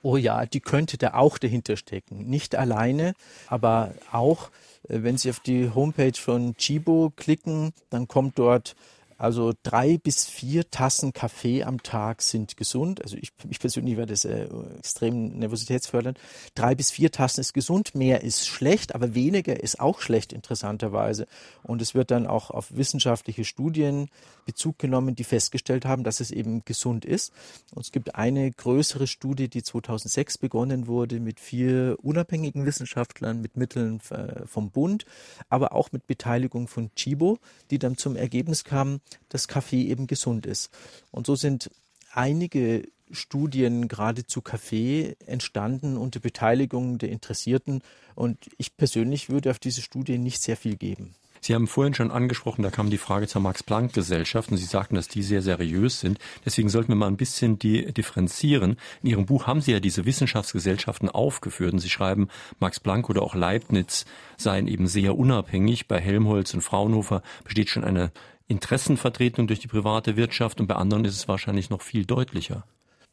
[0.03, 2.27] Oh ja, die könnte da auch dahinter stecken.
[2.29, 3.15] Nicht alleine,
[3.49, 4.51] aber auch,
[4.89, 8.77] äh, wenn Sie auf die Homepage von Chibo klicken, dann kommt dort
[9.19, 13.03] also drei bis vier Tassen Kaffee am Tag sind gesund.
[13.03, 14.49] Also ich, ich persönlich werde das äh,
[14.79, 16.19] extrem nervositätsfördernd.
[16.55, 21.27] Drei bis vier Tassen ist gesund, mehr ist schlecht, aber weniger ist auch schlecht interessanterweise.
[21.62, 24.09] Und es wird dann auch auf wissenschaftliche Studien
[24.45, 27.33] Bezug genommen, die festgestellt haben, dass es eben gesund ist.
[27.73, 33.57] Und es gibt eine größere Studie, die 2006 begonnen wurde mit vier unabhängigen Wissenschaftlern mit
[33.57, 35.07] Mitteln äh, vom Bund,
[35.49, 37.39] aber auch mit Beteiligung von Chibo,
[37.71, 40.71] die dann zum Ergebnis kamen, dass Kaffee eben gesund ist.
[41.11, 41.71] Und so sind
[42.13, 47.83] einige Studien gerade zu Kaffee entstanden unter Beteiligung der Interessierten.
[48.15, 51.15] Und ich persönlich würde auf diese Studie nicht sehr viel geben.
[51.45, 55.09] Sie haben vorhin schon angesprochen, da kam die Frage zur Max-Planck-Gesellschaft und Sie sagten, dass
[55.09, 56.19] die sehr seriös sind.
[56.43, 58.79] Deswegen sollten wir mal ein bisschen die differenzieren.
[59.03, 62.29] In Ihrem Buch haben Sie ja diese Wissenschaftsgesellschaften aufgeführt und Sie schreiben,
[62.61, 64.07] Max Planck oder auch Leibniz
[64.39, 65.87] seien eben sehr unabhängig.
[65.87, 68.11] Bei Helmholtz und Fraunhofer besteht schon eine
[68.47, 72.64] Interessenvertretung durch die private Wirtschaft und bei anderen ist es wahrscheinlich noch viel deutlicher.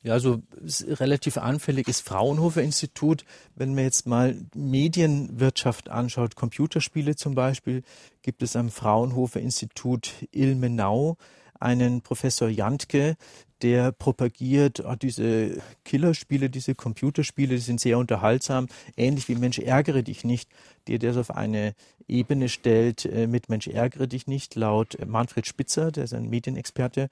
[0.04, 0.42] Ja, also
[0.88, 3.24] relativ anfällig ist Fraunhofer Institut.
[3.56, 7.84] Wenn man jetzt mal Medienwirtschaft anschaut, Computerspiele zum Beispiel,
[8.24, 11.18] gibt es am Fraunhofer Institut Ilmenau
[11.62, 13.16] einen Professor Jantke,
[13.62, 20.04] der propagiert oh, diese Killerspiele, diese Computerspiele, die sind sehr unterhaltsam, ähnlich wie Mensch ärgere
[20.04, 20.50] dich nicht,
[20.88, 21.74] der das auf eine
[22.08, 27.10] Ebene stellt äh, mit Mensch ärgere dich nicht, laut Manfred Spitzer, der ist ein Medienexperte.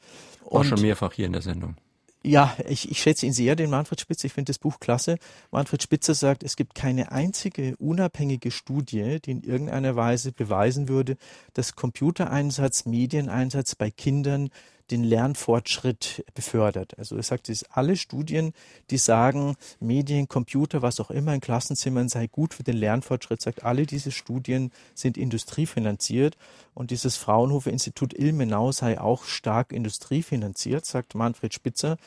[0.49, 1.75] War schon mehrfach hier in der Sendung.
[2.21, 4.25] Ja, ich, ich schätze ihn sehr, den Manfred Spitzer.
[4.25, 5.17] Ich finde das Buch klasse.
[5.51, 11.15] Manfred Spitzer sagt, es gibt keine einzige unabhängige Studie, die in irgendeiner Weise beweisen würde,
[11.53, 14.49] dass Computereinsatz, Medieneinsatz bei Kindern
[14.91, 16.97] den Lernfortschritt befördert.
[16.97, 18.53] Also er sagt, es alle Studien,
[18.89, 23.63] die sagen, Medien, Computer, was auch immer in Klassenzimmern sei gut für den Lernfortschritt, sagt,
[23.63, 26.37] alle diese Studien sind industriefinanziert
[26.73, 31.97] und dieses Fraunhofer Institut Ilmenau sei auch stark industriefinanziert, sagt Manfred Spitzer.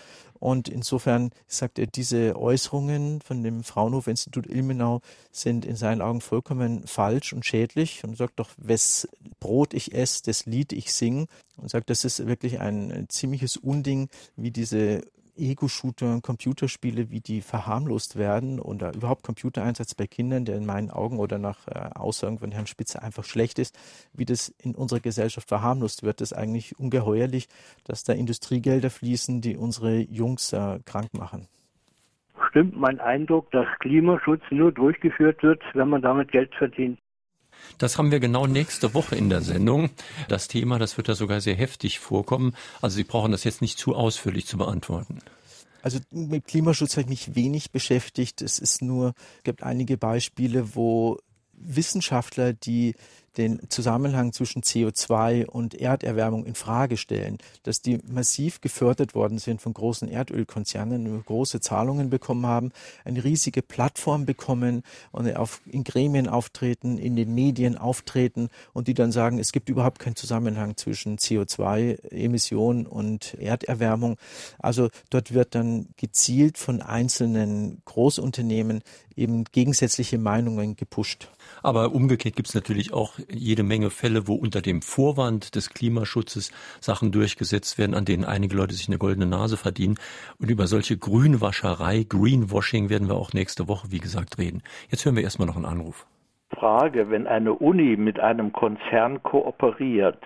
[0.43, 6.21] Und insofern sagt er, diese Äußerungen von dem Fraunhofer Institut Ilmenau sind in seinen Augen
[6.21, 11.29] vollkommen falsch und schädlich und sagt doch, wes Brot ich esse, das Lied ich sing.
[11.57, 15.03] Und sagt, das ist wirklich ein ziemliches Unding, wie diese
[15.37, 21.19] Ego-Shooter, Computerspiele, wie die verharmlost werden oder überhaupt Computereinsatz bei Kindern, der in meinen Augen
[21.19, 23.79] oder nach äh, Aussagen von Herrn Spitzer einfach schlecht ist,
[24.13, 27.49] wie das in unserer Gesellschaft verharmlost wird, ist eigentlich ungeheuerlich,
[27.85, 31.49] dass da Industriegelder fließen, die unsere Jungs äh, krank machen.
[32.51, 36.99] Stimmt mein Eindruck, dass Klimaschutz nur durchgeführt wird, wenn man damit Geld verdient?
[37.79, 39.91] Das haben wir genau nächste Woche in der Sendung.
[40.29, 42.55] Das Thema, das wird da sogar sehr heftig vorkommen.
[42.81, 45.19] Also Sie brauchen das jetzt nicht zu ausführlich zu beantworten.
[45.83, 48.41] Also mit Klimaschutz habe ich mich wenig beschäftigt.
[48.41, 51.19] Es ist nur, es gibt einige Beispiele, wo
[51.55, 52.95] Wissenschaftler, die
[53.37, 59.61] den Zusammenhang zwischen CO2 und Erderwärmung in Frage stellen, dass die massiv gefördert worden sind
[59.61, 62.73] von großen Erdölkonzernen, große Zahlungen bekommen haben,
[63.05, 68.95] eine riesige Plattform bekommen und auf, in Gremien auftreten, in den Medien auftreten und die
[68.95, 74.17] dann sagen, es gibt überhaupt keinen Zusammenhang zwischen CO2-Emissionen und Erderwärmung.
[74.59, 78.83] Also dort wird dann gezielt von einzelnen Großunternehmen
[79.17, 81.29] eben gegensätzliche Meinungen gepusht.
[81.63, 86.53] Aber umgekehrt gibt es natürlich auch jede Menge Fälle, wo unter dem Vorwand des Klimaschutzes
[86.81, 89.99] Sachen durchgesetzt werden, an denen einige Leute sich eine goldene Nase verdienen.
[90.39, 94.63] Und über solche Grünwascherei, Greenwashing werden wir auch nächste Woche, wie gesagt, reden.
[94.89, 96.07] Jetzt hören wir erstmal noch einen Anruf.
[96.55, 100.23] Frage, wenn eine Uni mit einem Konzern kooperiert,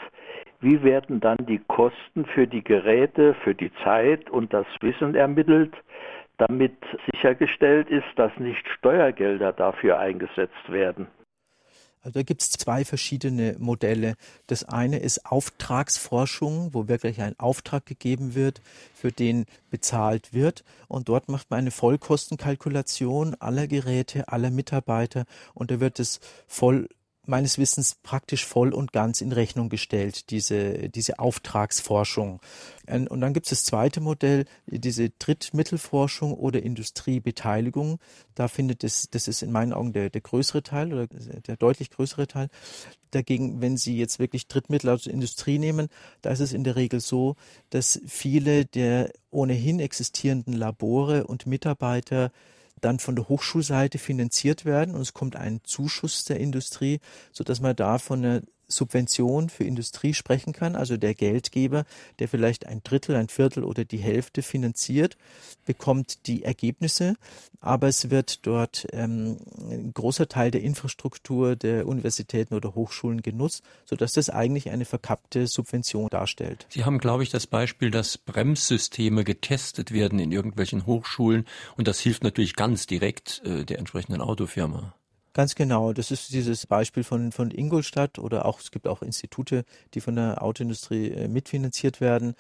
[0.61, 5.75] wie werden dann die Kosten für die Geräte, für die Zeit und das Wissen ermittelt,
[6.39, 6.77] damit
[7.13, 11.07] sichergestellt ist, dass nicht Steuergelder dafür eingesetzt werden?
[12.07, 14.15] Also da gibt es zwei verschiedene Modelle.
[14.47, 18.63] Das eine ist Auftragsforschung, wo wirklich ein Auftrag gegeben wird,
[18.95, 20.63] für den bezahlt wird.
[20.87, 26.89] Und dort macht man eine Vollkostenkalkulation aller Geräte, aller Mitarbeiter und da wird es voll
[27.27, 32.41] meines Wissens praktisch voll und ganz in Rechnung gestellt, diese, diese Auftragsforschung.
[32.89, 37.99] Und dann gibt es das zweite Modell, diese Drittmittelforschung oder Industriebeteiligung.
[38.35, 41.91] Da findet es, das ist in meinen Augen der, der größere Teil oder der deutlich
[41.91, 42.49] größere Teil.
[43.11, 45.89] Dagegen, wenn Sie jetzt wirklich Drittmittel aus der Industrie nehmen,
[46.23, 47.37] da ist es in der Regel so,
[47.71, 52.31] dass viele der ohnehin existierenden Labore und Mitarbeiter
[52.81, 57.01] dann von der Hochschulseite finanziert werden und es kommt ein Zuschuss der Industrie,
[57.33, 61.85] so dass man da von einer Subvention für Industrie sprechen kann, also der Geldgeber,
[62.19, 65.17] der vielleicht ein Drittel, ein Viertel oder die Hälfte finanziert,
[65.65, 67.17] bekommt die Ergebnisse,
[67.61, 73.63] aber es wird dort ähm, ein großer Teil der Infrastruktur der Universitäten oder Hochschulen genutzt,
[73.85, 76.67] sodass das eigentlich eine verkappte Subvention darstellt.
[76.69, 81.47] Sie haben, glaube ich, das Beispiel, dass Bremssysteme getestet werden in irgendwelchen Hochschulen
[81.77, 84.95] und das hilft natürlich ganz direkt äh, der entsprechenden Autofirma.
[85.37, 85.93] Ganz genau.
[85.93, 90.17] Das ist dieses Beispiel von, von Ingolstadt oder auch, es gibt auch Institute, die von
[90.17, 92.35] der Autoindustrie äh, mitfinanziert werden.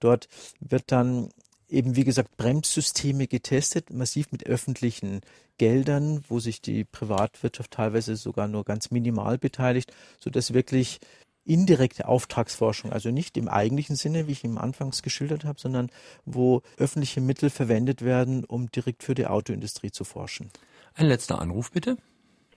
[0.00, 1.28] Dort wird dann
[1.68, 5.20] eben, wie gesagt, Bremssysteme getestet, massiv mit öffentlichen
[5.58, 11.00] Geldern, wo sich die Privatwirtschaft teilweise sogar nur ganz minimal beteiligt, sodass wirklich
[11.44, 15.90] indirekte Auftragsforschung, also nicht im eigentlichen Sinne, wie ich im Anfangs geschildert habe, sondern
[16.24, 20.48] wo öffentliche Mittel verwendet werden, um direkt für die Autoindustrie zu forschen.
[20.94, 21.98] Ein letzter Anruf bitte.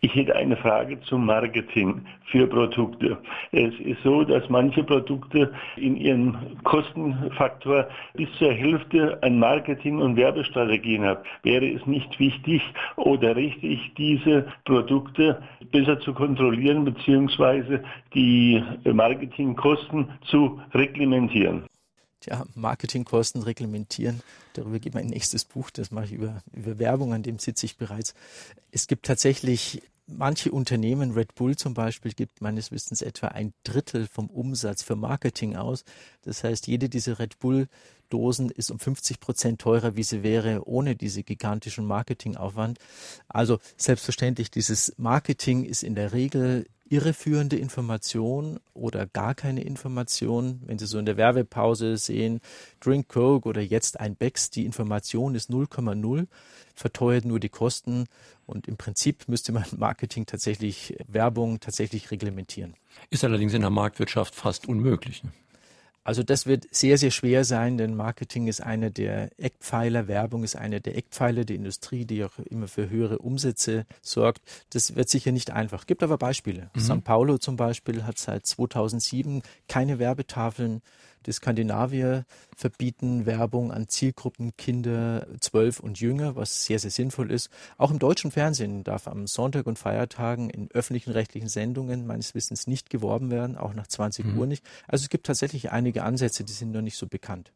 [0.03, 3.19] Ich hätte eine Frage zum Marketing für Produkte.
[3.51, 10.15] Es ist so, dass manche Produkte in ihrem Kostenfaktor bis zur Hälfte an Marketing- und
[10.15, 11.19] Werbestrategien haben.
[11.43, 12.63] Wäre es nicht wichtig
[12.95, 15.39] oder richtig, diese Produkte
[15.71, 17.77] besser zu kontrollieren bzw.
[18.15, 21.70] die Marketingkosten zu reglementieren?
[22.25, 24.21] Ja, Marketingkosten reglementieren.
[24.53, 27.77] Darüber geht mein nächstes Buch, das mache ich über, über Werbung, an dem sitze ich
[27.77, 28.13] bereits.
[28.71, 34.07] Es gibt tatsächlich manche Unternehmen, Red Bull zum Beispiel, gibt meines Wissens etwa ein Drittel
[34.07, 35.83] vom Umsatz für Marketing aus.
[36.23, 37.67] Das heißt, jede dieser Red Bull
[38.11, 42.77] Dosen ist um 50 Prozent teurer, wie sie wäre ohne diese gigantischen Marketingaufwand.
[43.27, 50.61] Also selbstverständlich, dieses Marketing ist in der Regel irreführende Information oder gar keine Information.
[50.65, 52.41] Wenn Sie so in der Werbepause sehen,
[52.81, 56.27] Drink Coke oder jetzt ein Becks, die Information ist 0,0,
[56.75, 58.07] verteuert nur die Kosten
[58.45, 62.75] und im Prinzip müsste man Marketing tatsächlich, Werbung tatsächlich reglementieren.
[63.09, 65.23] Ist allerdings in der Marktwirtschaft fast unmöglich.
[65.23, 65.31] Ne?
[66.03, 70.55] Also das wird sehr, sehr schwer sein, denn Marketing ist einer der Eckpfeiler, Werbung ist
[70.55, 74.41] einer der Eckpfeiler der Industrie, die auch immer für höhere Umsätze sorgt.
[74.71, 75.85] Das wird sicher nicht einfach.
[75.85, 76.71] Gibt aber Beispiele.
[76.73, 76.79] Mhm.
[76.79, 80.81] São Paulo zum Beispiel hat seit 2007 keine Werbetafeln
[81.25, 87.49] die Skandinavier verbieten Werbung an Zielgruppen Kinder zwölf und jünger, was sehr, sehr sinnvoll ist.
[87.77, 92.67] Auch im deutschen Fernsehen darf am Sonntag und Feiertagen in öffentlichen rechtlichen Sendungen meines Wissens
[92.67, 94.37] nicht geworben werden, auch nach 20 mhm.
[94.37, 94.65] Uhr nicht.
[94.87, 97.51] Also es gibt tatsächlich einige Ansätze, die sind noch nicht so bekannt.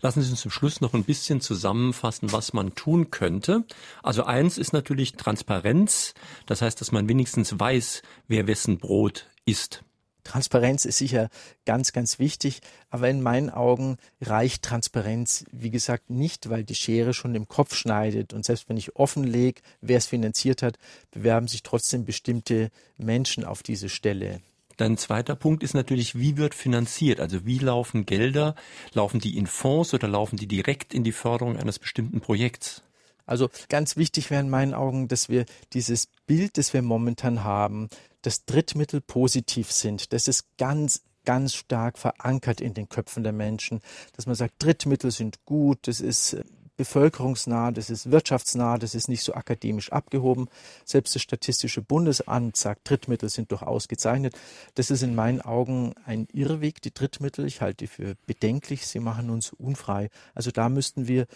[0.00, 3.64] Lassen Sie uns zum Schluss noch ein bisschen zusammenfassen, was man tun könnte.
[4.02, 6.14] Also eins ist natürlich Transparenz.
[6.46, 9.82] Das heißt, dass man wenigstens weiß, wer wessen Brot isst.
[10.26, 11.28] Transparenz ist sicher
[11.64, 12.60] ganz, ganz wichtig,
[12.90, 17.74] aber in meinen Augen reicht Transparenz, wie gesagt, nicht, weil die Schere schon im Kopf
[17.74, 20.78] schneidet und selbst wenn ich offenlege, wer es finanziert hat,
[21.12, 24.40] bewerben sich trotzdem bestimmte Menschen auf diese Stelle.
[24.76, 27.20] Dein zweiter Punkt ist natürlich, wie wird finanziert?
[27.20, 28.56] Also wie laufen Gelder?
[28.92, 32.82] Laufen die in Fonds oder laufen die direkt in die Förderung eines bestimmten Projekts?
[33.24, 37.88] Also ganz wichtig wäre in meinen Augen, dass wir dieses Bild, das wir momentan haben,
[38.26, 40.12] dass Drittmittel positiv sind.
[40.12, 43.80] Das ist ganz ganz stark verankert in den Köpfen der Menschen,
[44.14, 46.44] dass man sagt, Drittmittel sind gut, das ist äh,
[46.76, 50.48] bevölkerungsnah, das ist wirtschaftsnah, das ist nicht so akademisch abgehoben.
[50.84, 54.34] Selbst das Statistische Bundesamt sagt, Drittmittel sind durchaus gezeichnet.
[54.74, 57.46] Das ist in meinen Augen ein Irrweg, die Drittmittel.
[57.46, 58.86] Ich halte die für bedenklich.
[58.86, 60.10] Sie machen uns unfrei.
[60.34, 61.26] Also da müssten wir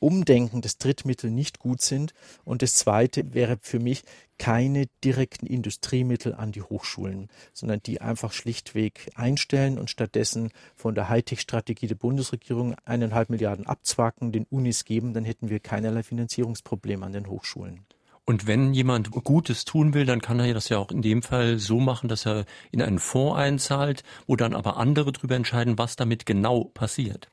[0.00, 2.12] Umdenken, dass Drittmittel nicht gut sind.
[2.44, 4.02] Und das Zweite wäre für mich
[4.38, 11.10] keine direkten Industriemittel an die Hochschulen, sondern die einfach schlichtweg einstellen und stattdessen von der
[11.10, 17.12] Hightech-Strategie der Bundesregierung eineinhalb Milliarden abzwacken, den Unis geben, dann hätten wir keinerlei Finanzierungsprobleme an
[17.12, 17.84] den Hochschulen.
[18.24, 21.58] Und wenn jemand Gutes tun will, dann kann er das ja auch in dem Fall
[21.58, 25.96] so machen, dass er in einen Fonds einzahlt, wo dann aber andere darüber entscheiden, was
[25.96, 27.28] damit genau passiert.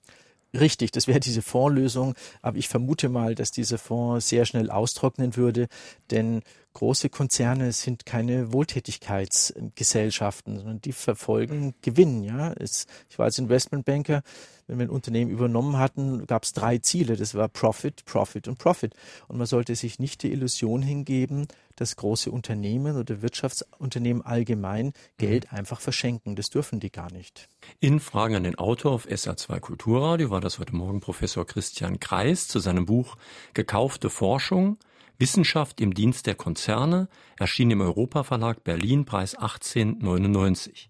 [0.60, 5.36] Richtig, das wäre diese Fondslösung, aber ich vermute mal, dass dieser Fonds sehr schnell austrocknen
[5.36, 5.68] würde,
[6.10, 6.42] denn
[6.78, 12.24] große Konzerne sind keine Wohltätigkeitsgesellschaften, sondern die verfolgen Gewinn.
[12.24, 14.22] Ja, es, ich war als Investmentbanker,
[14.68, 17.16] wenn wir ein Unternehmen übernommen hatten, gab es drei Ziele.
[17.16, 18.94] Das war Profit, Profit und Profit.
[19.28, 21.48] Und man sollte sich nicht die Illusion hingeben,
[21.78, 25.58] dass große Unternehmen oder Wirtschaftsunternehmen allgemein Geld mhm.
[25.58, 26.36] einfach verschenken.
[26.36, 27.50] Das dürfen die gar nicht.
[27.80, 32.48] In Fragen an den Autor auf SA2 Kulturradio war das heute Morgen Professor Christian Kreis
[32.48, 33.18] zu seinem Buch
[33.56, 34.78] Gekaufte Forschung
[35.20, 37.08] Wissenschaft im Dienst der Konzerne
[37.38, 40.90] erschien im Europa-Verlag Berlin, Preis 1899.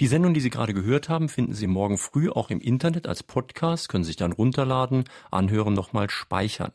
[0.00, 3.22] Die Sendung, die Sie gerade gehört haben, finden Sie morgen früh auch im Internet als
[3.22, 6.72] Podcast, können sich dann runterladen, anhören, nochmal speichern.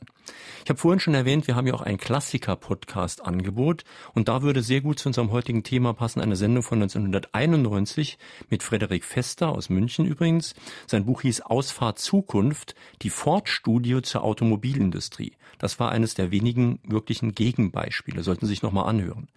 [0.64, 3.84] Ich habe vorhin schon erwähnt, wir haben ja auch ein Klassiker-Podcast-Angebot
[4.14, 8.18] und da würde sehr gut zu unserem heutigen Thema passen eine Sendung von 1991
[8.50, 10.54] mit Frederik Fester aus München übrigens.
[10.88, 15.34] Sein Buch hieß Ausfahrt Zukunft, die Ford-Studie zur Automobilindustrie.
[15.58, 19.28] Das war eines der wenigen wirklichen Gegenbeispiele, sollten Sie sich nochmal anhören.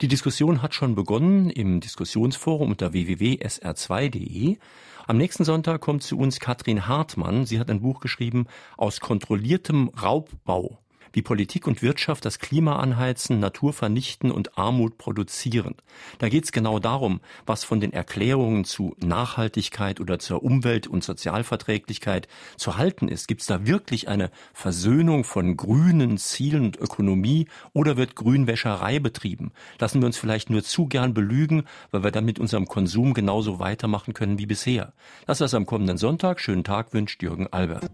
[0.00, 4.58] Die Diskussion hat schon begonnen im Diskussionsforum unter www.sr2.de.
[5.06, 7.46] Am nächsten Sonntag kommt zu uns Katrin Hartmann.
[7.46, 8.46] Sie hat ein Buch geschrieben
[8.76, 10.81] aus kontrolliertem Raubbau
[11.12, 15.74] wie Politik und Wirtschaft das Klima anheizen, Natur vernichten und Armut produzieren.
[16.18, 21.04] Da geht es genau darum, was von den Erklärungen zu Nachhaltigkeit oder zur Umwelt- und
[21.04, 23.28] Sozialverträglichkeit zu halten ist.
[23.28, 29.52] Gibt es da wirklich eine Versöhnung von grünen Zielen und Ökonomie oder wird Grünwäscherei betrieben?
[29.78, 33.58] Lassen wir uns vielleicht nur zu gern belügen, weil wir dann mit unserem Konsum genauso
[33.58, 34.92] weitermachen können wie bisher.
[35.26, 36.40] Das ist am kommenden Sonntag.
[36.40, 37.90] Schönen Tag wünscht Jürgen Albert.